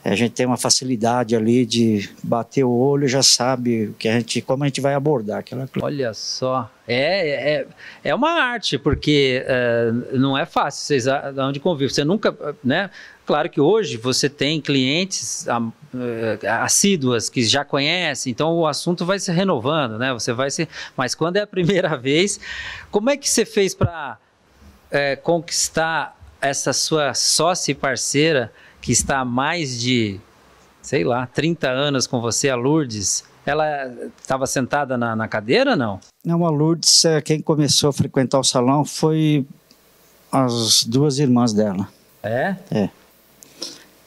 a 0.05 0.13
gente 0.13 0.33
tem 0.33 0.45
uma 0.45 0.55
facilidade 0.55 1.35
ali 1.35 1.65
de 1.65 2.07
bater 2.21 2.63
o 2.63 2.69
olho, 2.69 3.07
já 3.07 3.23
sabe 3.23 3.95
que 3.97 4.07
a 4.07 4.13
gente, 4.13 4.39
como 4.39 4.63
a 4.63 4.67
gente 4.67 4.79
vai 4.79 4.93
abordar 4.93 5.39
aquela 5.39 5.67
Olha 5.81 6.13
só, 6.13 6.69
é, 6.87 7.55
é, 7.55 7.67
é 8.03 8.13
uma 8.13 8.29
arte, 8.29 8.77
porque 8.77 9.43
é, 9.47 9.91
não 10.13 10.37
é 10.37 10.45
fácil, 10.45 10.85
vocês 10.85 11.05
onde 11.39 11.59
convivem, 11.59 11.91
você 11.91 12.03
nunca, 12.03 12.37
né? 12.63 12.91
Claro 13.25 13.49
que 13.49 13.59
hoje 13.59 13.97
você 13.97 14.29
tem 14.29 14.61
clientes 14.61 15.47
é, 15.47 16.47
assíduas 16.49 17.27
que 17.27 17.43
já 17.43 17.65
conhecem, 17.65 18.29
então 18.29 18.53
o 18.53 18.67
assunto 18.67 19.07
vai 19.07 19.17
se 19.17 19.31
renovando, 19.31 19.97
né? 19.97 20.13
Você 20.13 20.31
vai 20.31 20.51
se, 20.51 20.69
mas 20.95 21.15
quando 21.15 21.37
é 21.37 21.41
a 21.41 21.47
primeira 21.47 21.97
vez, 21.97 22.39
como 22.91 23.09
é 23.09 23.17
que 23.17 23.27
você 23.27 23.43
fez 23.43 23.73
para 23.73 24.19
é, 24.91 25.15
conquistar 25.15 26.15
essa 26.39 26.73
sua 26.73 27.15
sócia 27.15 27.71
e 27.71 27.75
parceira? 27.75 28.53
Que 28.85 28.91
está 28.91 29.21
há 29.21 29.25
mais 29.25 29.81
de, 29.81 30.19
sei 30.79 31.03
lá, 31.03 31.25
30 31.25 31.67
anos 31.67 32.05
com 32.05 32.21
você, 32.21 32.49
a 32.49 32.55
Lourdes, 32.55 33.23
ela 33.43 33.65
estava 34.21 34.45
sentada 34.45 34.95
na, 34.95 35.15
na, 35.15 35.27
cadeira 35.27 35.75
não? 35.75 35.99
Não, 36.23 36.45
a 36.45 36.51
Lourdes, 36.51 37.03
é, 37.03 37.19
quem 37.19 37.41
começou 37.41 37.89
a 37.89 37.93
frequentar 37.93 38.37
o 38.37 38.43
salão 38.43 38.85
foi 38.85 39.43
as 40.31 40.83
duas 40.83 41.17
irmãs 41.17 41.51
dela. 41.51 41.89
É? 42.21 42.55
É. 42.69 42.89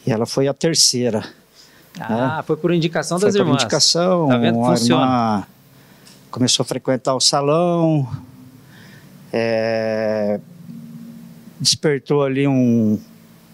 E 0.06 0.12
ela 0.12 0.26
foi 0.26 0.46
a 0.46 0.54
terceira. 0.54 1.28
Ah, 1.98 2.36
né? 2.36 2.42
foi 2.46 2.56
por 2.56 2.72
indicação 2.72 3.18
das 3.18 3.32
foi 3.32 3.40
irmãs. 3.40 3.56
Por 3.56 3.62
indicação. 3.62 4.28
Tá 4.28 4.36
vendo? 4.36 4.64
Funciona. 4.64 5.02
Irmã 5.02 5.46
começou 6.30 6.62
a 6.62 6.66
frequentar 6.66 7.16
o 7.16 7.20
salão. 7.20 8.08
É, 9.32 10.38
despertou 11.58 12.22
ali 12.22 12.46
um, 12.46 12.96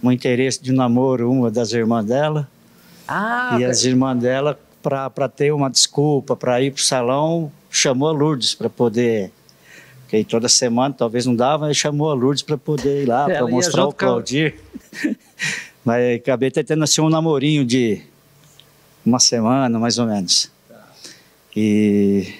um 0.08 0.12
interesse 0.12 0.62
de 0.62 0.72
namoro 0.72 1.30
uma 1.30 1.50
das 1.50 1.72
irmãs 1.72 2.04
dela. 2.04 2.48
Ah, 3.06 3.56
e 3.58 3.64
as 3.64 3.84
irmãs 3.84 4.18
dela, 4.18 4.58
para 4.82 5.28
ter 5.28 5.52
uma 5.52 5.70
desculpa 5.70 6.36
para 6.36 6.60
ir 6.60 6.72
para 6.72 6.80
o 6.80 6.84
salão, 6.84 7.52
chamou 7.70 8.08
a 8.08 8.12
Lourdes 8.12 8.54
para 8.54 8.68
poder. 8.68 9.30
Porque 10.02 10.24
toda 10.24 10.48
semana 10.48 10.94
talvez 10.96 11.26
não 11.26 11.34
dava, 11.34 11.66
mas 11.66 11.76
chamou 11.76 12.10
a 12.10 12.14
Lourdes 12.14 12.42
para 12.42 12.56
poder 12.56 13.02
ir 13.02 13.06
lá, 13.06 13.24
para 13.26 13.46
mostrar 13.46 13.86
o 13.86 13.92
Claudir. 13.92 14.54
mas 15.84 16.16
acabei 16.20 16.50
tendo 16.50 16.84
assim 16.84 17.00
um 17.00 17.08
namorinho 17.08 17.64
de 17.64 18.02
uma 19.04 19.18
semana, 19.18 19.78
mais 19.78 19.98
ou 19.98 20.06
menos. 20.06 20.50
E 21.54 22.34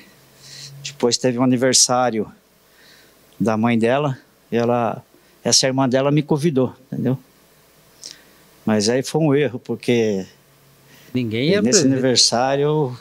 depois 0.82 1.16
teve 1.16 1.38
um 1.38 1.42
aniversário 1.42 2.30
da 3.38 3.56
mãe 3.56 3.78
dela, 3.78 4.18
e 4.50 4.56
ela, 4.56 5.02
essa 5.42 5.66
irmã 5.66 5.88
dela 5.88 6.10
me 6.10 6.22
convidou, 6.22 6.74
entendeu? 6.90 7.18
Mas 8.64 8.88
aí 8.88 9.02
foi 9.02 9.20
um 9.20 9.34
erro, 9.34 9.58
porque 9.58 10.24
Ninguém 11.12 11.50
ia 11.50 11.62
nesse 11.62 11.84
aniversário 11.84 12.62
eu 12.62 12.96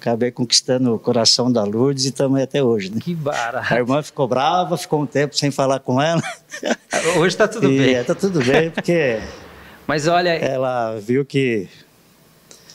acabei 0.00 0.32
conquistando 0.32 0.94
o 0.94 0.98
coração 0.98 1.52
da 1.52 1.62
Lourdes 1.62 2.04
e 2.04 2.08
estamos 2.08 2.40
até 2.40 2.62
hoje. 2.62 2.90
Né? 2.90 2.98
Que 3.00 3.14
barato. 3.14 3.72
A 3.72 3.76
irmã 3.76 4.02
ficou 4.02 4.26
brava, 4.26 4.76
ficou 4.76 5.00
um 5.02 5.06
tempo 5.06 5.36
sem 5.36 5.50
falar 5.52 5.78
com 5.78 6.02
ela. 6.02 6.20
Hoje 7.16 7.28
está 7.28 7.46
tudo 7.46 7.70
e, 7.70 7.78
bem. 7.78 7.94
Está 7.94 8.14
tudo 8.14 8.44
bem, 8.44 8.70
porque 8.70 9.20
Mas 9.86 10.06
olha, 10.06 10.30
ela 10.30 10.98
viu 10.98 11.24
que 11.24 11.68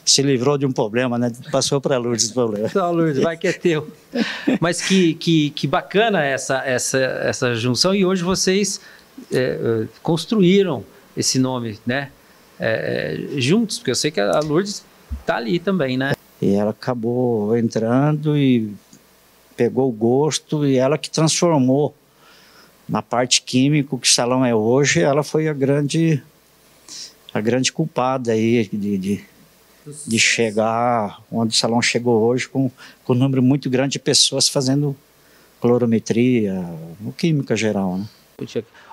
se 0.05 0.21
livrou 0.21 0.57
de 0.57 0.65
um 0.65 0.71
problema, 0.71 1.17
né? 1.17 1.31
Passou 1.51 1.81
para 1.81 1.95
a 1.95 1.97
Lourdes 1.97 2.29
o 2.29 2.33
problema. 2.33 2.69
Não, 2.73 2.91
Lourdes, 2.91 3.21
vai 3.21 3.35
que 3.37 3.47
é 3.47 3.53
teu. 3.53 3.89
Mas 4.59 4.81
que, 4.81 5.13
que, 5.15 5.49
que 5.51 5.67
bacana 5.67 6.23
essa, 6.23 6.63
essa, 6.65 6.97
essa 6.97 7.55
junção 7.55 7.93
e 7.93 8.05
hoje 8.05 8.23
vocês 8.23 8.79
é, 9.31 9.85
construíram 10.01 10.83
esse 11.17 11.39
nome, 11.39 11.79
né? 11.85 12.11
É, 12.59 13.27
é, 13.35 13.41
juntos, 13.41 13.79
porque 13.79 13.91
eu 13.91 13.95
sei 13.95 14.11
que 14.11 14.19
a 14.19 14.39
Lourdes 14.39 14.83
tá 15.25 15.37
ali 15.37 15.59
também, 15.59 15.97
né? 15.97 16.13
E 16.41 16.53
ela 16.53 16.71
acabou 16.71 17.57
entrando 17.57 18.37
e 18.37 18.71
pegou 19.55 19.89
o 19.89 19.91
gosto 19.91 20.65
e 20.65 20.77
ela 20.77 20.97
que 20.97 21.09
transformou 21.09 21.95
na 22.87 23.01
parte 23.01 23.41
química 23.41 23.97
que 23.97 24.07
o 24.07 24.11
salão 24.11 24.45
é 24.45 24.53
hoje, 24.55 25.01
ela 25.01 25.23
foi 25.23 25.47
a 25.47 25.53
grande 25.53 26.21
a 27.33 27.41
grande 27.41 27.71
culpada 27.71 28.31
aí 28.31 28.69
de, 28.71 28.97
de, 28.97 29.25
de 30.05 30.19
chegar 30.19 31.21
onde 31.31 31.53
o 31.53 31.57
salão 31.57 31.81
chegou 31.81 32.21
hoje 32.23 32.47
com, 32.47 32.71
com 33.03 33.13
um 33.13 33.17
número 33.17 33.43
muito 33.43 33.69
grande 33.69 33.93
de 33.93 33.99
pessoas 33.99 34.47
fazendo 34.47 34.95
clorometria, 35.59 36.63
química 37.17 37.55
geral, 37.55 37.97
né? 37.97 38.05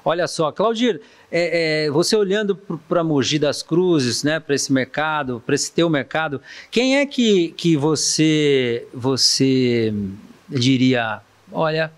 Olha 0.02 0.26
só, 0.26 0.50
Claudir, 0.50 1.02
é, 1.30 1.84
é, 1.84 1.90
você 1.90 2.16
olhando 2.16 2.56
para 2.56 3.04
Mogi 3.04 3.38
das 3.38 3.62
Cruzes, 3.62 4.22
né, 4.22 4.40
para 4.40 4.54
esse 4.54 4.72
mercado, 4.72 5.42
para 5.44 5.54
esse 5.54 5.70
teu 5.70 5.90
mercado, 5.90 6.40
quem 6.70 6.96
é 6.96 7.04
que, 7.04 7.48
que 7.50 7.76
você, 7.76 8.88
você 8.94 9.92
diria, 10.48 11.20
olha, 11.52 11.92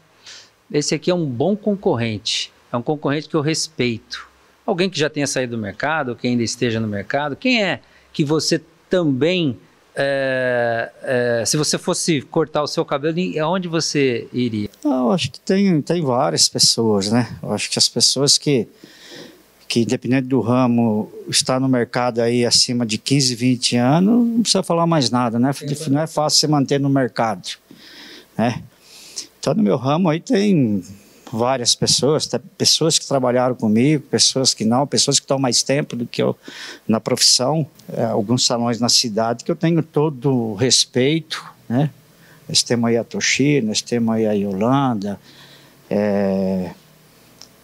esse 0.72 0.92
aqui 0.92 1.08
é 1.08 1.14
um 1.14 1.24
bom 1.24 1.54
concorrente, 1.54 2.52
é 2.72 2.76
um 2.76 2.82
concorrente 2.82 3.28
que 3.28 3.36
eu 3.36 3.40
respeito. 3.40 4.28
Alguém 4.66 4.90
que 4.90 4.98
já 4.98 5.08
tenha 5.08 5.28
saído 5.28 5.56
do 5.56 5.62
mercado, 5.62 6.16
que 6.16 6.26
ainda 6.26 6.42
esteja 6.42 6.80
no 6.80 6.88
mercado, 6.88 7.36
quem 7.36 7.62
é 7.62 7.78
que 8.12 8.24
você 8.24 8.60
também 8.90 9.56
é, 9.98 10.90
é, 11.02 11.44
se 11.46 11.56
você 11.56 11.78
fosse 11.78 12.20
cortar 12.20 12.62
o 12.62 12.66
seu 12.66 12.84
cabelo, 12.84 13.16
aonde 13.42 13.66
você 13.66 14.28
iria? 14.30 14.68
Eu 14.84 15.10
acho 15.10 15.30
que 15.30 15.40
tem, 15.40 15.80
tem 15.80 16.02
várias 16.02 16.48
pessoas, 16.50 17.10
né? 17.10 17.34
Eu 17.42 17.52
acho 17.52 17.70
que 17.70 17.78
as 17.78 17.88
pessoas 17.88 18.36
que, 18.36 18.68
que, 19.66 19.80
independente 19.80 20.28
do 20.28 20.42
ramo, 20.42 21.10
está 21.28 21.58
no 21.58 21.66
mercado 21.66 22.20
aí 22.20 22.44
acima 22.44 22.84
de 22.84 22.98
15, 22.98 23.34
20 23.34 23.76
anos, 23.76 24.26
não 24.28 24.42
precisa 24.42 24.62
falar 24.62 24.86
mais 24.86 25.10
nada, 25.10 25.38
né? 25.38 25.50
Não 25.88 26.00
é 26.02 26.06
fácil 26.06 26.40
se 26.40 26.46
manter 26.46 26.78
no 26.78 26.90
mercado, 26.90 27.48
né? 28.36 28.62
Então, 29.38 29.54
no 29.54 29.62
meu 29.62 29.78
ramo 29.78 30.10
aí 30.10 30.20
tem 30.20 30.84
várias 31.32 31.74
pessoas, 31.74 32.28
pessoas 32.56 32.98
que 32.98 33.06
trabalharam 33.06 33.54
comigo, 33.54 34.02
pessoas 34.04 34.54
que 34.54 34.64
não, 34.64 34.86
pessoas 34.86 35.18
que 35.18 35.24
estão 35.24 35.38
mais 35.38 35.62
tempo 35.62 35.96
do 35.96 36.06
que 36.06 36.22
eu 36.22 36.36
na 36.86 37.00
profissão, 37.00 37.66
é, 37.92 38.04
alguns 38.04 38.46
salões 38.46 38.80
na 38.80 38.88
cidade 38.88 39.44
que 39.44 39.50
eu 39.50 39.56
tenho 39.56 39.82
todo 39.82 40.32
o 40.32 40.54
respeito, 40.54 41.44
né? 41.68 41.90
Nós 42.48 42.62
temos 42.62 42.88
aí 42.88 42.96
a 42.96 43.02
Toshi, 43.02 43.60
nós 43.60 43.82
temos 43.82 44.14
aí 44.14 44.26
a 44.26 44.32
Yolanda, 44.32 45.18
é, 45.90 46.70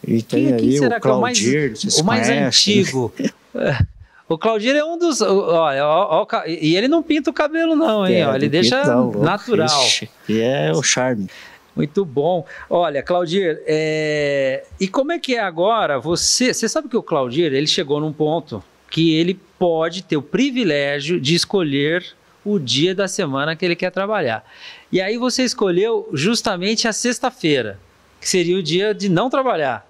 e 0.04 0.23
tem 0.23 0.47
quem, 0.47 0.54
aí 0.54 0.81
o 0.81 1.00
Claudir, 1.00 1.73
é 1.73 2.00
o 2.00 2.00
mais, 2.00 2.00
o 2.00 2.04
mais 2.04 2.28
antigo. 2.28 3.12
O 4.28 4.38
Claudir 4.38 4.75
é 4.75 4.83
um 4.83 4.97
dos. 4.97 5.21
Olha, 5.21 5.87
ó, 5.87 6.23
ó, 6.23 6.47
e 6.47 6.75
ele 6.75 6.88
não 6.88 7.02
pinta 7.02 7.28
o 7.28 7.35
cabelo, 7.35 7.76
não, 7.76 8.07
hein? 8.07 8.23
É, 8.23 8.26
ó, 8.26 8.35
ele 8.35 8.49
deixa 8.49 8.83
natural. 8.83 9.85
E 10.26 10.40
é 10.40 10.73
o 10.73 10.83
charme. 10.83 11.28
Muito 11.75 12.05
bom. 12.05 12.47
Olha, 12.69 13.02
Claudir, 13.02 13.62
é... 13.67 14.64
e 14.79 14.87
como 14.87 15.12
é 15.12 15.19
que 15.19 15.37
é 15.37 15.41
agora? 15.41 15.99
Você, 15.99 16.52
você 16.52 16.69
sabe 16.69 16.88
que 16.88 16.97
o 16.97 17.02
Claudir, 17.02 17.52
ele 17.52 17.67
chegou 17.67 18.00
num 18.00 18.12
ponto 18.12 18.62
que 18.91 19.14
ele 19.14 19.41
pode 19.59 20.02
ter 20.02 20.17
o 20.17 20.23
privilégio 20.23 21.19
de 21.19 21.35
escolher 21.35 22.05
o 22.45 22.59
dia 22.59 22.95
da 22.95 23.09
semana 23.09 23.57
que 23.57 23.64
ele 23.64 23.76
quer 23.76 23.91
trabalhar. 23.91 24.45
E 24.91 25.00
aí 25.00 25.17
você 25.17 25.43
escolheu 25.45 26.09
justamente 26.12 26.87
a 26.87 26.93
sexta-feira, 26.93 27.79
que 28.21 28.29
seria 28.29 28.59
o 28.59 28.62
dia 28.62 28.93
de 28.93 29.09
não 29.09 29.31
trabalhar. 29.31 29.87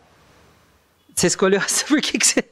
Você 1.15 1.27
escolheu 1.27 1.61
por 1.89 2.01
que, 2.01 2.19
que 2.19 2.27
você 2.27 2.45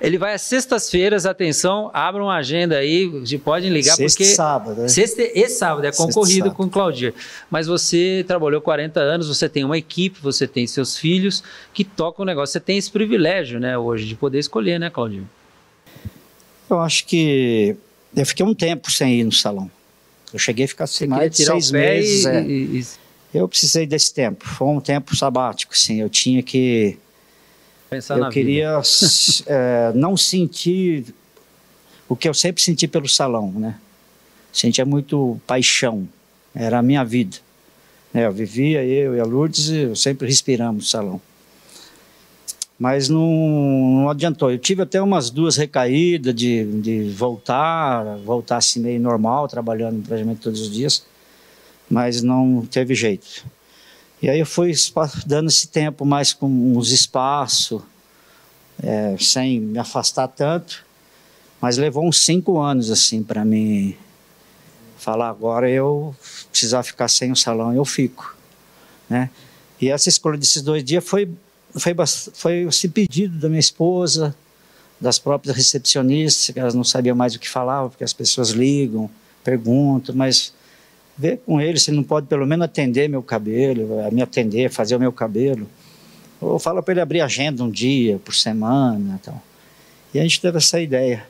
ele 0.00 0.16
vai 0.16 0.34
às 0.34 0.42
sextas-feiras, 0.42 1.26
atenção, 1.26 1.90
abram 1.92 2.26
uma 2.26 2.36
agenda 2.36 2.76
aí, 2.76 3.10
podem 3.42 3.68
ligar 3.68 3.96
sexta 3.96 4.18
porque. 4.18 4.32
sábado, 4.32 4.82
né? 4.82 4.88
Sexta 4.88 5.22
e 5.22 5.48
sábado, 5.48 5.86
é 5.86 5.92
concorrido 5.92 6.52
com 6.52 6.64
o 6.64 6.70
Claudir. 6.70 7.12
Mas 7.50 7.66
você 7.66 8.24
trabalhou 8.26 8.60
40 8.60 9.00
anos, 9.00 9.26
você 9.26 9.48
tem 9.48 9.64
uma 9.64 9.76
equipe, 9.76 10.20
você 10.22 10.46
tem 10.46 10.66
seus 10.68 10.96
filhos 10.96 11.42
que 11.74 11.82
tocam 11.82 12.22
o 12.22 12.26
negócio. 12.26 12.52
Você 12.52 12.60
tem 12.60 12.78
esse 12.78 12.90
privilégio, 12.90 13.58
né, 13.58 13.76
hoje, 13.76 14.06
de 14.06 14.14
poder 14.14 14.38
escolher, 14.38 14.78
né, 14.78 14.88
Claudir? 14.88 15.22
Eu 16.70 16.78
acho 16.78 17.04
que 17.04 17.74
eu 18.14 18.24
fiquei 18.24 18.46
um 18.46 18.54
tempo 18.54 18.90
sem 18.92 19.20
ir 19.20 19.24
no 19.24 19.32
salão. 19.32 19.68
Eu 20.32 20.38
cheguei 20.38 20.66
a 20.66 20.68
ficar 20.68 20.84
assim, 20.84 21.06
mais 21.06 21.30
de 21.30 21.44
seis 21.44 21.72
meses. 21.72 22.24
E, 22.24 22.28
é. 22.28 22.42
e, 22.44 22.80
e... 22.80 22.86
Eu 23.34 23.48
precisei 23.48 23.84
desse 23.84 24.14
tempo. 24.14 24.46
Foi 24.46 24.68
um 24.68 24.80
tempo 24.80 25.16
sabático, 25.16 25.72
assim. 25.74 26.00
Eu 26.00 26.08
tinha 26.08 26.42
que 26.42 26.98
Pensar 27.90 28.18
eu 28.18 28.28
queria 28.28 28.80
é, 29.46 29.92
não 29.94 30.16
sentir 30.16 31.14
o 32.08 32.16
que 32.16 32.28
eu 32.28 32.34
sempre 32.34 32.62
senti 32.62 32.86
pelo 32.86 33.08
salão, 33.08 33.50
né? 33.52 33.76
Sentia 34.52 34.84
muito 34.84 35.40
paixão, 35.46 36.08
era 36.54 36.78
a 36.78 36.82
minha 36.82 37.04
vida. 37.04 37.36
É, 38.12 38.26
eu 38.26 38.32
vivia, 38.32 38.82
eu 38.84 39.14
e 39.14 39.20
a 39.20 39.24
Lourdes, 39.24 39.68
eu 39.68 39.94
sempre 39.94 40.26
respiramos 40.26 40.84
no 40.84 40.88
salão. 40.88 41.20
Mas 42.78 43.08
não, 43.08 43.20
não 43.20 44.10
adiantou. 44.10 44.50
Eu 44.50 44.58
tive 44.58 44.82
até 44.82 45.02
umas 45.02 45.30
duas 45.30 45.56
recaídas 45.56 46.34
de, 46.34 46.64
de 46.80 47.10
voltar, 47.10 48.16
voltar 48.18 48.58
assim 48.58 48.80
meio 48.80 49.00
normal, 49.00 49.48
trabalhando 49.48 50.02
praticamente 50.06 50.40
todos 50.40 50.60
os 50.60 50.70
dias, 50.70 51.04
mas 51.90 52.22
não 52.22 52.66
teve 52.70 52.94
jeito. 52.94 53.44
E 54.20 54.28
aí 54.28 54.40
eu 54.40 54.46
fui 54.46 54.72
dando 55.26 55.48
esse 55.48 55.68
tempo 55.68 56.04
mais 56.04 56.32
com 56.32 56.46
uns 56.46 56.90
espaços, 56.90 57.80
é, 58.82 59.16
sem 59.18 59.60
me 59.60 59.78
afastar 59.78 60.28
tanto. 60.28 60.84
Mas 61.60 61.76
levou 61.76 62.06
uns 62.06 62.20
cinco 62.24 62.60
anos 62.60 62.90
assim 62.90 63.22
para 63.22 63.44
mim 63.44 63.96
falar 64.96 65.28
agora 65.28 65.70
eu 65.70 66.14
precisar 66.50 66.82
ficar 66.82 67.08
sem 67.08 67.30
o 67.30 67.36
salão, 67.36 67.72
eu 67.72 67.84
fico, 67.84 68.36
né? 69.08 69.30
E 69.80 69.88
essa 69.88 70.08
escolha 70.08 70.36
desses 70.36 70.60
dois 70.60 70.82
dias 70.82 71.04
foi 71.04 71.30
foi 71.78 71.94
foi 72.34 72.62
esse 72.62 72.88
pedido 72.88 73.38
da 73.38 73.48
minha 73.48 73.60
esposa, 73.60 74.34
das 75.00 75.18
próprias 75.18 75.56
recepcionistas, 75.56 76.52
que 76.52 76.58
elas 76.58 76.74
não 76.74 76.82
sabiam 76.82 77.14
mais 77.14 77.34
o 77.34 77.38
que 77.38 77.48
falavam, 77.48 77.90
porque 77.90 78.04
as 78.04 78.12
pessoas 78.12 78.50
ligam, 78.50 79.08
perguntam, 79.44 80.14
mas 80.14 80.52
ver 81.18 81.40
com 81.44 81.60
ele 81.60 81.78
se 81.80 81.90
ele 81.90 81.96
não 81.96 82.04
pode 82.04 82.28
pelo 82.28 82.46
menos 82.46 82.64
atender 82.64 83.08
meu 83.08 83.22
cabelo, 83.22 83.88
me 84.12 84.22
atender, 84.22 84.70
fazer 84.70 84.94
o 84.94 85.00
meu 85.00 85.12
cabelo. 85.12 85.68
Ou 86.40 86.58
fala 86.58 86.80
para 86.80 86.92
ele 86.92 87.00
abrir 87.00 87.20
agenda 87.20 87.64
um 87.64 87.70
dia 87.70 88.20
por 88.24 88.34
semana, 88.34 89.18
então. 89.20 89.40
E 90.14 90.20
a 90.20 90.22
gente 90.22 90.40
teve 90.40 90.58
essa 90.58 90.80
ideia. 90.80 91.26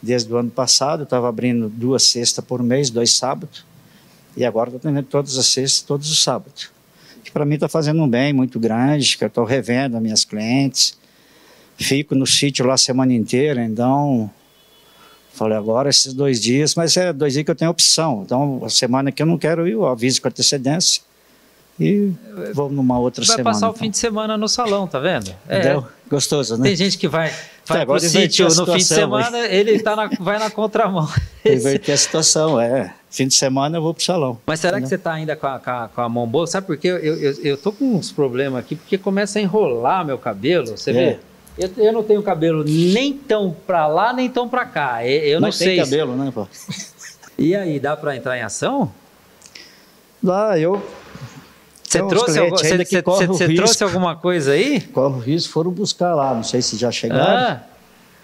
Desde 0.00 0.32
o 0.32 0.36
ano 0.36 0.50
passado, 0.50 1.00
eu 1.00 1.04
estava 1.04 1.28
abrindo 1.28 1.68
duas 1.68 2.04
sextas 2.04 2.44
por 2.44 2.62
mês, 2.62 2.90
dois 2.90 3.14
sábados, 3.14 3.64
e 4.36 4.44
agora 4.44 4.70
estou 4.70 4.78
atendendo 4.78 5.06
todas 5.06 5.36
as 5.36 5.46
sextas, 5.46 5.82
todos 5.82 6.10
os 6.10 6.22
sábados. 6.22 6.70
Que 7.22 7.30
para 7.30 7.44
mim 7.44 7.54
está 7.54 7.68
fazendo 7.68 8.02
um 8.02 8.08
bem 8.08 8.32
muito 8.32 8.58
grande, 8.58 9.16
que 9.16 9.22
eu 9.22 9.28
estou 9.28 9.44
revendo 9.44 9.96
as 9.96 10.02
minhas 10.02 10.24
clientes, 10.24 10.98
fico 11.76 12.14
no 12.14 12.26
sítio 12.26 12.66
lá 12.66 12.74
a 12.74 12.78
semana 12.78 13.12
inteira, 13.12 13.62
então 13.62 14.28
falei 15.32 15.56
agora 15.56 15.88
esses 15.90 16.12
dois 16.12 16.40
dias, 16.40 16.74
mas 16.74 16.96
é 16.96 17.12
dois 17.12 17.32
dias 17.32 17.44
que 17.44 17.50
eu 17.50 17.54
tenho 17.54 17.70
opção. 17.70 18.22
Então 18.24 18.62
a 18.64 18.68
semana 18.68 19.10
que 19.10 19.22
eu 19.22 19.26
não 19.26 19.38
quero 19.38 19.66
ir, 19.66 19.72
eu 19.72 19.86
aviso 19.86 20.20
com 20.20 20.28
antecedência 20.28 21.02
e 21.80 22.12
vou 22.54 22.70
numa 22.70 22.98
outra 22.98 23.24
vai 23.24 23.36
semana. 23.36 23.44
Vai 23.44 23.52
passar 23.52 23.66
então. 23.66 23.76
o 23.76 23.78
fim 23.78 23.90
de 23.90 23.98
semana 23.98 24.36
no 24.36 24.48
salão, 24.48 24.86
tá 24.86 24.98
vendo? 24.98 25.34
É. 25.48 25.82
Gostoso, 26.08 26.58
né? 26.58 26.64
Tem 26.64 26.76
gente 26.76 26.98
que 26.98 27.08
vai, 27.08 27.32
vai 27.66 27.86
pro 27.86 27.98
sítio 27.98 28.46
no 28.46 28.66
fim 28.66 28.76
de 28.76 28.84
semana, 28.84 29.38
ele 29.46 29.78
tá 29.78 29.96
na, 29.96 30.10
vai 30.20 30.38
na 30.38 30.50
contramão. 30.50 31.08
Inverter 31.44 31.94
a 31.94 31.98
situação, 31.98 32.60
é. 32.60 32.94
Fim 33.10 33.26
de 33.26 33.34
semana 33.34 33.78
eu 33.78 33.82
vou 33.82 33.94
pro 33.94 34.04
salão. 34.04 34.38
Mas 34.46 34.60
será 34.60 34.78
entendeu? 34.78 34.84
que 34.84 34.88
você 34.96 34.98
tá 34.98 35.12
ainda 35.12 35.34
com 35.34 35.46
a, 35.46 35.58
com 35.58 35.70
a, 35.70 35.88
com 35.88 36.00
a 36.02 36.08
mão 36.08 36.26
boa? 36.26 36.46
Sabe 36.46 36.66
por 36.66 36.76
quê? 36.76 36.88
Eu, 36.88 36.98
eu, 36.98 37.32
eu 37.42 37.56
tô 37.56 37.72
com 37.72 37.96
uns 37.96 38.12
problemas 38.12 38.60
aqui, 38.60 38.76
porque 38.76 38.98
começa 38.98 39.38
a 39.38 39.42
enrolar 39.42 40.04
meu 40.04 40.18
cabelo, 40.18 40.76
você 40.76 40.90
é. 40.90 40.92
vê? 40.92 41.18
Eu, 41.58 41.70
eu, 41.76 41.92
não 41.92 42.02
tenho 42.02 42.22
cabelo 42.22 42.64
nem 42.64 43.12
tão 43.12 43.54
pra 43.66 43.86
lá, 43.86 44.12
nem 44.12 44.28
tão 44.28 44.48
pra 44.48 44.64
cá. 44.64 45.06
Eu, 45.06 45.22
eu 45.22 45.40
não 45.40 45.48
Mas 45.48 45.56
sei. 45.56 45.76
tem 45.76 45.84
cabelo, 45.84 46.16
né, 46.16 46.30
pô? 46.34 46.46
E 47.38 47.56
aí, 47.56 47.80
dá 47.80 47.96
pra 47.96 48.14
entrar 48.14 48.36
em 48.36 48.42
ação? 48.42 48.92
Dá, 50.22 50.56
eu 50.58 50.80
você 51.92 51.98
trouxe, 51.98 52.38
algum, 52.38 52.56
você, 52.56 52.78
você, 52.78 53.26
você 53.26 53.54
trouxe 53.54 53.84
alguma 53.84 54.16
coisa 54.16 54.52
aí? 54.52 54.80
Corre 54.80 55.14
o 55.14 55.18
risco, 55.18 55.52
foram 55.52 55.70
buscar 55.70 56.14
lá, 56.14 56.34
não 56.34 56.42
sei 56.42 56.62
se 56.62 56.76
já 56.76 56.90
chegaram. 56.90 57.22
Ah, 57.24 57.62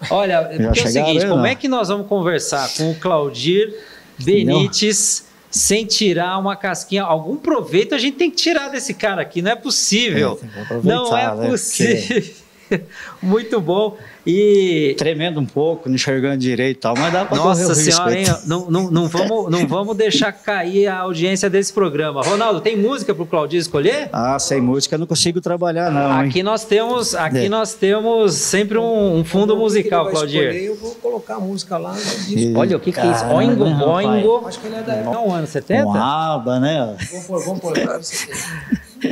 olha, 0.09 0.43
porque 0.43 0.79
é 0.79 0.83
o 0.83 0.87
seguinte, 0.87 1.27
como 1.27 1.45
é 1.45 1.53
que 1.53 1.67
nós 1.67 1.89
vamos 1.89 2.07
conversar 2.07 2.67
com 2.75 2.89
o 2.89 2.95
Claudir 2.95 3.75
Benites 4.17 5.23
não. 5.23 5.51
sem 5.51 5.85
tirar 5.85 6.39
uma 6.39 6.55
casquinha? 6.55 7.03
Algum 7.03 7.37
proveito 7.37 7.93
a 7.93 7.99
gente 7.99 8.17
tem 8.17 8.31
que 8.31 8.37
tirar 8.37 8.69
desse 8.69 8.93
cara 8.95 9.21
aqui, 9.21 9.39
não 9.39 9.51
é 9.51 9.55
possível. 9.55 10.39
É, 10.41 10.75
não 10.83 11.15
é 11.15 11.35
né? 11.35 11.49
possível. 11.49 12.23
Muito 13.21 13.59
bom. 13.59 13.97
E... 14.25 14.95
Tremendo 14.97 15.39
um 15.39 15.45
pouco, 15.45 15.89
não 15.89 15.95
enxergando 15.95 16.37
direito 16.37 16.77
e 16.77 16.79
tal, 16.81 16.93
mas 16.97 17.11
dá 17.11 17.25
para 17.25 17.37
Nossa 17.37 17.73
senhora, 17.73 18.17
hein? 18.17 18.25
Não, 18.45 18.69
não, 18.69 18.91
não, 18.91 19.07
vamos, 19.07 19.49
não 19.49 19.65
vamos 19.67 19.97
deixar 19.97 20.31
cair 20.31 20.87
a 20.87 20.99
audiência 20.99 21.49
desse 21.49 21.73
programa. 21.73 22.21
Ronaldo, 22.21 22.61
tem 22.61 22.77
música 22.77 23.13
para 23.13 23.23
o 23.23 23.25
Claudio 23.25 23.57
escolher? 23.57 24.09
Ah, 24.13 24.37
sem 24.37 24.61
música 24.61 24.95
eu 24.95 24.99
não 24.99 25.07
consigo 25.07 25.41
trabalhar, 25.41 25.91
não. 25.91 26.19
Aqui 26.19 26.39
hein? 26.39 26.43
nós 26.43 26.63
temos, 26.63 27.15
aqui 27.15 27.45
é. 27.45 27.49
nós 27.49 27.73
temos 27.73 28.33
sempre 28.35 28.77
um, 28.77 29.19
um 29.19 29.23
fundo 29.23 29.55
musical, 29.57 30.09
Claudio. 30.09 30.41
Eu 30.41 30.75
vou 30.75 30.91
colocar 30.95 31.35
a 31.35 31.39
música 31.39 31.77
lá. 31.77 31.95
E... 32.27 32.53
Olha 32.55 32.77
o 32.77 32.79
que, 32.79 32.91
que 32.91 32.99
é 32.99 33.11
isso. 33.11 33.25
Oingo, 33.25 33.65
boingo. 33.65 34.45
Acho 34.45 34.59
que 34.59 34.67
ele 34.67 34.75
é 34.75 34.81
da. 34.81 34.95
É 34.95 35.17
um 35.17 35.33
ano 35.33 35.47
70? 35.47 35.85
Um 35.85 35.93
aba, 35.93 36.59
né? 36.59 36.95
Vamos 37.09 37.25
pôr, 37.25 37.43
vamos 37.45 37.59
pôr. 37.61 37.73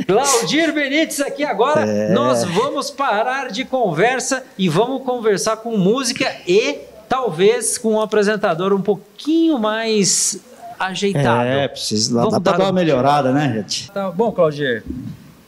Claudir 0.06 0.72
Benites 0.72 1.20
aqui 1.20 1.44
agora. 1.44 1.80
É. 1.86 2.10
Nós 2.12 2.44
vamos 2.44 2.90
parar 2.90 3.50
de 3.50 3.64
conversa 3.64 4.44
e 4.56 4.68
vamos 4.68 5.02
conversar 5.02 5.58
com 5.58 5.76
música 5.76 6.30
e 6.46 6.78
talvez 7.08 7.78
com 7.78 7.94
um 7.94 8.00
apresentador 8.00 8.72
um 8.72 8.82
pouquinho 8.82 9.58
mais 9.58 10.40
ajeitado. 10.78 11.48
É, 11.48 11.68
precisa 11.68 12.30
dar, 12.30 12.38
dar 12.38 12.60
uma 12.60 12.72
melhorada, 12.72 13.32
né, 13.32 13.52
gente? 13.54 13.90
Tá 13.90 14.10
bom, 14.10 14.30
Claudir. 14.30 14.84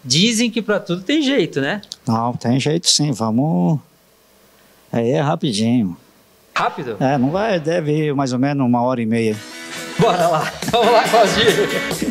Dizem 0.04 0.50
que 0.50 0.62
para 0.62 0.80
tudo 0.80 1.02
tem 1.02 1.22
jeito, 1.22 1.60
né? 1.60 1.82
Não, 2.06 2.32
tem 2.32 2.58
jeito 2.58 2.88
sim. 2.88 3.12
Vamos. 3.12 3.78
Aí 4.90 5.10
é 5.10 5.20
rapidinho. 5.20 5.96
Rápido? 6.54 6.96
É, 6.98 7.16
não 7.16 7.30
vai, 7.30 7.60
deve 7.60 8.06
ir 8.06 8.14
mais 8.14 8.32
ou 8.32 8.38
menos 8.38 8.66
uma 8.66 8.82
hora 8.82 9.00
e 9.00 9.06
meia. 9.06 9.36
Bora 9.98 10.26
lá. 10.28 10.52
Vamos 10.70 10.92
lá, 10.92 11.04
Claudir. 11.04 12.09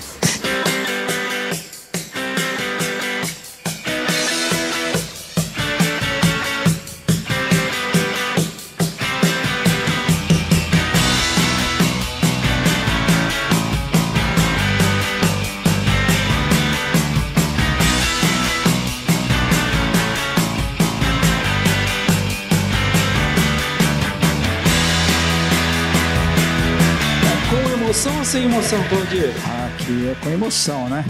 Claudir? 28.69 29.33
Aqui 29.65 30.09
é 30.09 30.15
com 30.23 30.29
emoção, 30.29 30.87
né? 30.89 31.03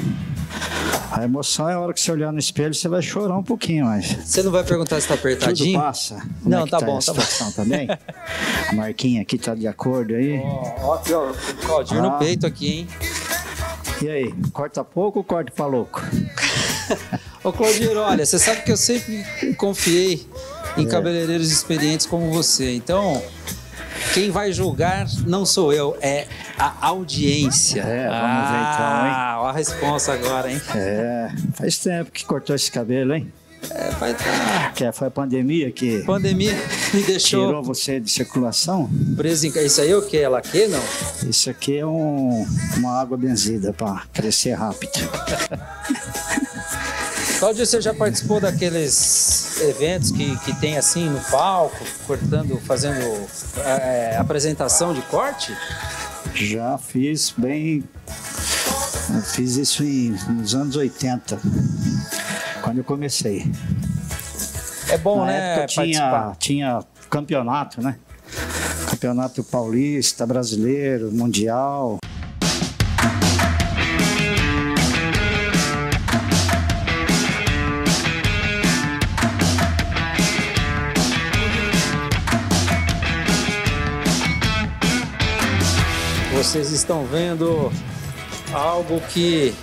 A 1.11 1.25
emoção 1.25 1.69
é 1.69 1.73
a 1.73 1.79
hora 1.79 1.93
que 1.93 1.99
você 1.99 2.09
olhar 2.09 2.31
no 2.31 2.39
espelho, 2.39 2.73
você 2.73 2.87
vai 2.87 3.01
chorar 3.01 3.37
um 3.37 3.43
pouquinho, 3.43 3.85
mas. 3.85 4.05
Você 4.05 4.41
não 4.41 4.49
vai 4.49 4.63
perguntar 4.63 5.01
se 5.01 5.09
tá 5.09 5.15
apertadinho? 5.15 5.73
Tudo 5.73 5.83
passa. 5.83 6.15
Como 6.15 6.49
não, 6.55 6.65
é 6.65 6.69
tá 6.69 6.79
tá 6.79 6.85
bom, 6.85 6.97
a 6.97 7.01
tá 7.01 7.13
bom. 7.13 7.19
situação 7.19 7.51
também? 7.51 7.89
a 8.69 8.73
marquinha 8.73 9.23
aqui 9.23 9.37
tá 9.37 9.55
de 9.55 9.67
acordo 9.67 10.15
aí. 10.15 10.39
Ó, 10.41 10.93
aqui, 10.93 11.11
ó, 11.11 11.33
Claudir 11.65 11.97
ah. 11.97 12.01
no 12.01 12.17
peito 12.17 12.47
aqui, 12.47 12.79
hein? 12.79 12.87
E 14.01 14.09
aí, 14.09 14.33
corta 14.53 14.81
pouco 14.81 15.19
ou 15.19 15.25
corta 15.25 15.51
pra 15.51 15.65
louco? 15.65 16.01
Ô, 17.43 17.51
Claudir, 17.51 17.91
olha, 17.97 18.25
você 18.25 18.39
sabe 18.39 18.61
que 18.61 18.71
eu 18.71 18.77
sempre 18.77 19.53
confiei 19.55 20.25
em 20.77 20.85
é. 20.85 20.89
cabeleireiros 20.89 21.51
experientes 21.51 22.05
como 22.05 22.31
você. 22.31 22.73
Então, 22.73 23.21
quem 24.13 24.31
vai 24.31 24.53
julgar 24.53 25.05
não 25.27 25.45
sou 25.45 25.73
eu, 25.73 25.97
é 26.01 26.25
a 26.59 26.87
audiência. 26.87 27.81
É, 27.81 28.07
vamos 28.07 28.21
ah, 28.21 28.51
ver 28.51 28.59
então, 28.59 29.07
hein? 29.07 29.13
Ah, 29.15 29.49
a 29.49 29.51
resposta 29.53 30.13
agora, 30.13 30.51
hein? 30.51 30.61
É, 30.75 31.29
faz 31.53 31.77
tempo 31.77 32.11
que 32.11 32.25
cortou 32.25 32.55
esse 32.55 32.69
cabelo, 32.69 33.13
hein? 33.15 33.31
É, 33.71 33.91
vai. 33.91 34.15
Que 34.73 34.91
foi 34.91 35.07
a 35.07 35.11
pandemia 35.11 35.71
que. 35.71 36.03
Pandemia 36.03 36.53
me 36.93 37.03
deixou. 37.03 37.47
Tirou 37.47 37.63
você 37.63 37.99
de 37.99 38.09
circulação? 38.09 38.89
Preso 39.15 39.47
em. 39.47 39.65
Isso 39.65 39.81
aí 39.81 39.91
é 39.91 39.95
o 39.95 40.01
que? 40.01 40.17
É 40.17 40.29
laque, 40.29 40.67
não? 40.67 40.81
Isso 41.27 41.49
aqui 41.49 41.77
é 41.77 41.85
um, 41.85 42.45
uma 42.77 42.99
água 42.99 43.17
benzida 43.17 43.73
para 43.73 44.03
crescer 44.13 44.53
rápido. 44.53 44.91
Cláudio, 47.39 47.65
você 47.65 47.79
já 47.79 47.93
participou 47.93 48.41
daqueles 48.41 49.61
eventos 49.61 50.11
que, 50.11 50.37
que 50.39 50.53
tem 50.59 50.77
assim 50.77 51.09
no 51.09 51.21
palco, 51.21 51.77
cortando, 52.05 52.59
fazendo 52.65 52.99
é, 53.63 54.17
apresentação 54.17 54.93
de 54.93 55.01
corte? 55.03 55.55
Já 56.39 56.77
fiz 56.77 57.33
bem. 57.37 57.83
Fiz 59.33 59.57
isso 59.57 59.83
em, 59.83 60.15
nos 60.29 60.55
anos 60.55 60.77
80, 60.77 61.37
quando 62.61 62.77
eu 62.77 62.83
comecei. 62.83 63.45
É 64.87 64.97
bom, 64.97 65.19
Na 65.19 65.25
né? 65.25 65.53
Época 65.55 65.67
tinha, 65.67 66.35
tinha 66.39 66.79
campeonato, 67.09 67.81
né? 67.81 67.97
Campeonato 68.89 69.43
paulista, 69.43 70.25
brasileiro, 70.25 71.11
mundial. 71.11 71.97
Vocês 86.39 86.71
estão 86.71 87.05
vendo 87.05 87.69
algo 88.53 89.01
que 89.09 89.53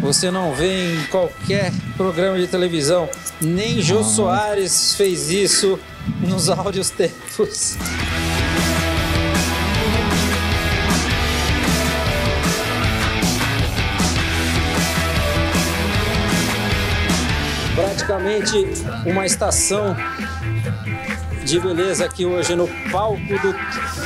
você 0.00 0.30
não 0.30 0.54
vê 0.54 0.94
em 0.94 1.04
qualquer 1.06 1.72
programa 1.96 2.38
de 2.38 2.46
televisão. 2.46 3.08
Nem 3.40 3.82
Jô 3.82 4.04
Soares 4.04 4.94
fez 4.94 5.32
isso 5.32 5.80
nos 6.20 6.48
áudios 6.48 6.90
tempos. 6.90 7.76
Praticamente 17.74 18.64
uma 19.04 19.26
estação 19.26 19.96
de 21.44 21.58
beleza 21.58 22.04
aqui 22.04 22.24
hoje 22.24 22.54
no 22.54 22.68
palco 22.92 23.18
do 23.18 23.52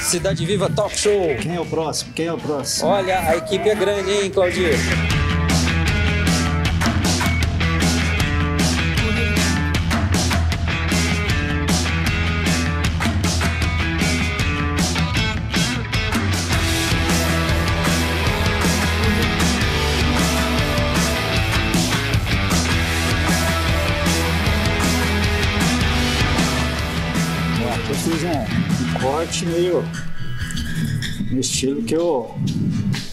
Cidade 0.03 0.45
Viva 0.47 0.71
Talk 0.71 0.97
Show. 0.97 1.37
Quem 1.41 1.55
é 1.57 1.61
o 1.61 1.67
próximo? 1.67 2.13
Quem 2.13 2.27
é 2.27 2.33
o 2.33 2.39
próximo? 2.39 2.89
Olha, 2.89 3.21
a 3.21 3.37
equipe 3.37 3.69
é 3.69 3.75
grande, 3.75 4.11
hein, 4.11 4.31
Claudio? 4.31 4.71
Eu 27.89 27.95
fiz 27.95 28.25
um 28.25 28.66
corte 29.01 29.47
meio 29.47 29.85
no 31.31 31.41
estilo 31.41 31.83
que 31.83 31.95
eu, 31.95 32.35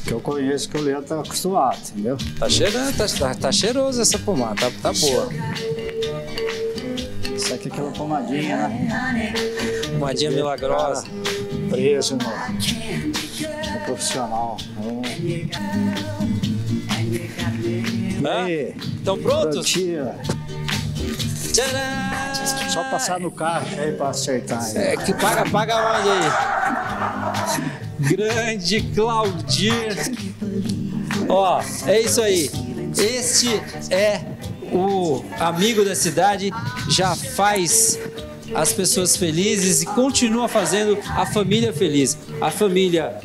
que 0.06 0.14
eu 0.14 0.20
conheço, 0.20 0.70
que 0.70 0.78
o 0.78 0.82
Leandro 0.82 1.06
tá 1.06 1.20
acostumado, 1.20 1.78
entendeu? 1.92 2.18
Tá 2.38 2.50
cheirando, 2.50 2.96
tá, 2.96 3.08
tá, 3.08 3.36
tá 3.36 3.52
cheiroso 3.52 4.02
essa 4.02 4.20
pomada, 4.20 4.56
tá, 4.56 4.72
tá 4.82 4.94
boa. 4.94 5.30
Isso 7.36 7.54
aqui 7.54 7.68
é 7.68 7.72
aquela 7.72 7.92
pomadinha, 7.92 8.68
né? 8.68 9.34
Pomadinha 9.92 10.32
milagrosa. 10.32 11.04
Cara 11.04 11.44
preso 11.74 12.16
no, 12.18 13.74
no 13.74 13.80
profissional. 13.86 14.58
Hã? 18.26 18.44
aí, 18.44 18.76
Estão 18.96 19.18
prontos? 19.18 19.54
prontinho. 19.56 20.14
Só 22.70 22.84
passar 22.86 23.20
no 23.20 23.32
carro 23.32 23.68
aí 23.78 23.92
pra 23.92 24.10
acertar. 24.10 24.64
aí. 24.64 24.78
É 24.78 24.98
que 24.98 25.14
paga, 25.14 25.50
paga 25.50 26.00
onde 26.00 26.10
aí? 26.10 28.16
Grande 28.16 28.82
Claudir. 28.94 29.96
Ó, 31.30 31.62
é 31.86 32.02
isso 32.02 32.22
aí. 32.22 32.50
Este 32.98 33.62
é 33.92 34.22
o 34.72 35.24
amigo 35.40 35.86
da 35.86 35.96
cidade, 35.96 36.52
já 36.90 37.16
faz 37.16 38.00
as 38.56 38.74
pessoas 38.74 39.16
felizes 39.16 39.82
e 39.82 39.86
continua 39.86 40.48
fazendo 40.48 40.98
a 41.10 41.26
família 41.26 41.72
feliz. 41.72 42.18
A 42.42 42.52
família 42.52 43.20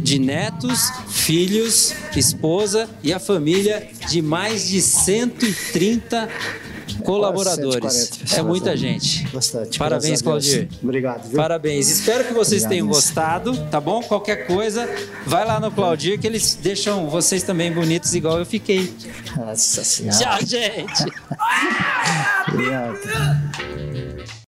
de 0.00 0.18
netos, 0.18 0.90
filhos, 1.08 1.94
esposa 2.16 2.88
e 3.02 3.12
a 3.12 3.18
família 3.18 3.88
de 4.08 4.20
mais 4.20 4.68
de 4.68 4.82
130 4.82 6.28
colaboradores. 7.04 7.92
140 7.92 8.36
É 8.36 8.42
muita 8.42 8.70
né? 8.70 8.76
gente. 8.76 9.28
Bastante. 9.28 9.78
Parabéns. 9.78 10.22
Claudir. 10.22 10.68
Obrigado. 10.82 11.28
Viu? 11.28 11.36
Parabéns. 11.36 11.90
Espero 11.90 12.24
que 12.24 12.32
vocês 12.32 12.62
Obrigado, 12.62 12.70
tenham 12.70 12.86
gostado, 12.86 13.56
tá 13.70 13.80
bom? 13.80 14.02
Qualquer 14.02 14.46
coisa, 14.46 14.88
vai 15.26 15.46
lá 15.46 15.60
no 15.60 15.70
Claudir 15.70 16.18
que 16.18 16.26
eles 16.26 16.54
deixam 16.60 17.08
vocês 17.08 17.42
também 17.42 17.72
bonitos 17.72 18.14
igual 18.14 18.38
eu 18.38 18.46
fiquei. 18.46 18.92
Nossa 19.36 19.84
senhora. 19.84 20.18
Tchau, 20.18 20.38
gente. 20.46 21.04
Obrigado. 22.48 23.93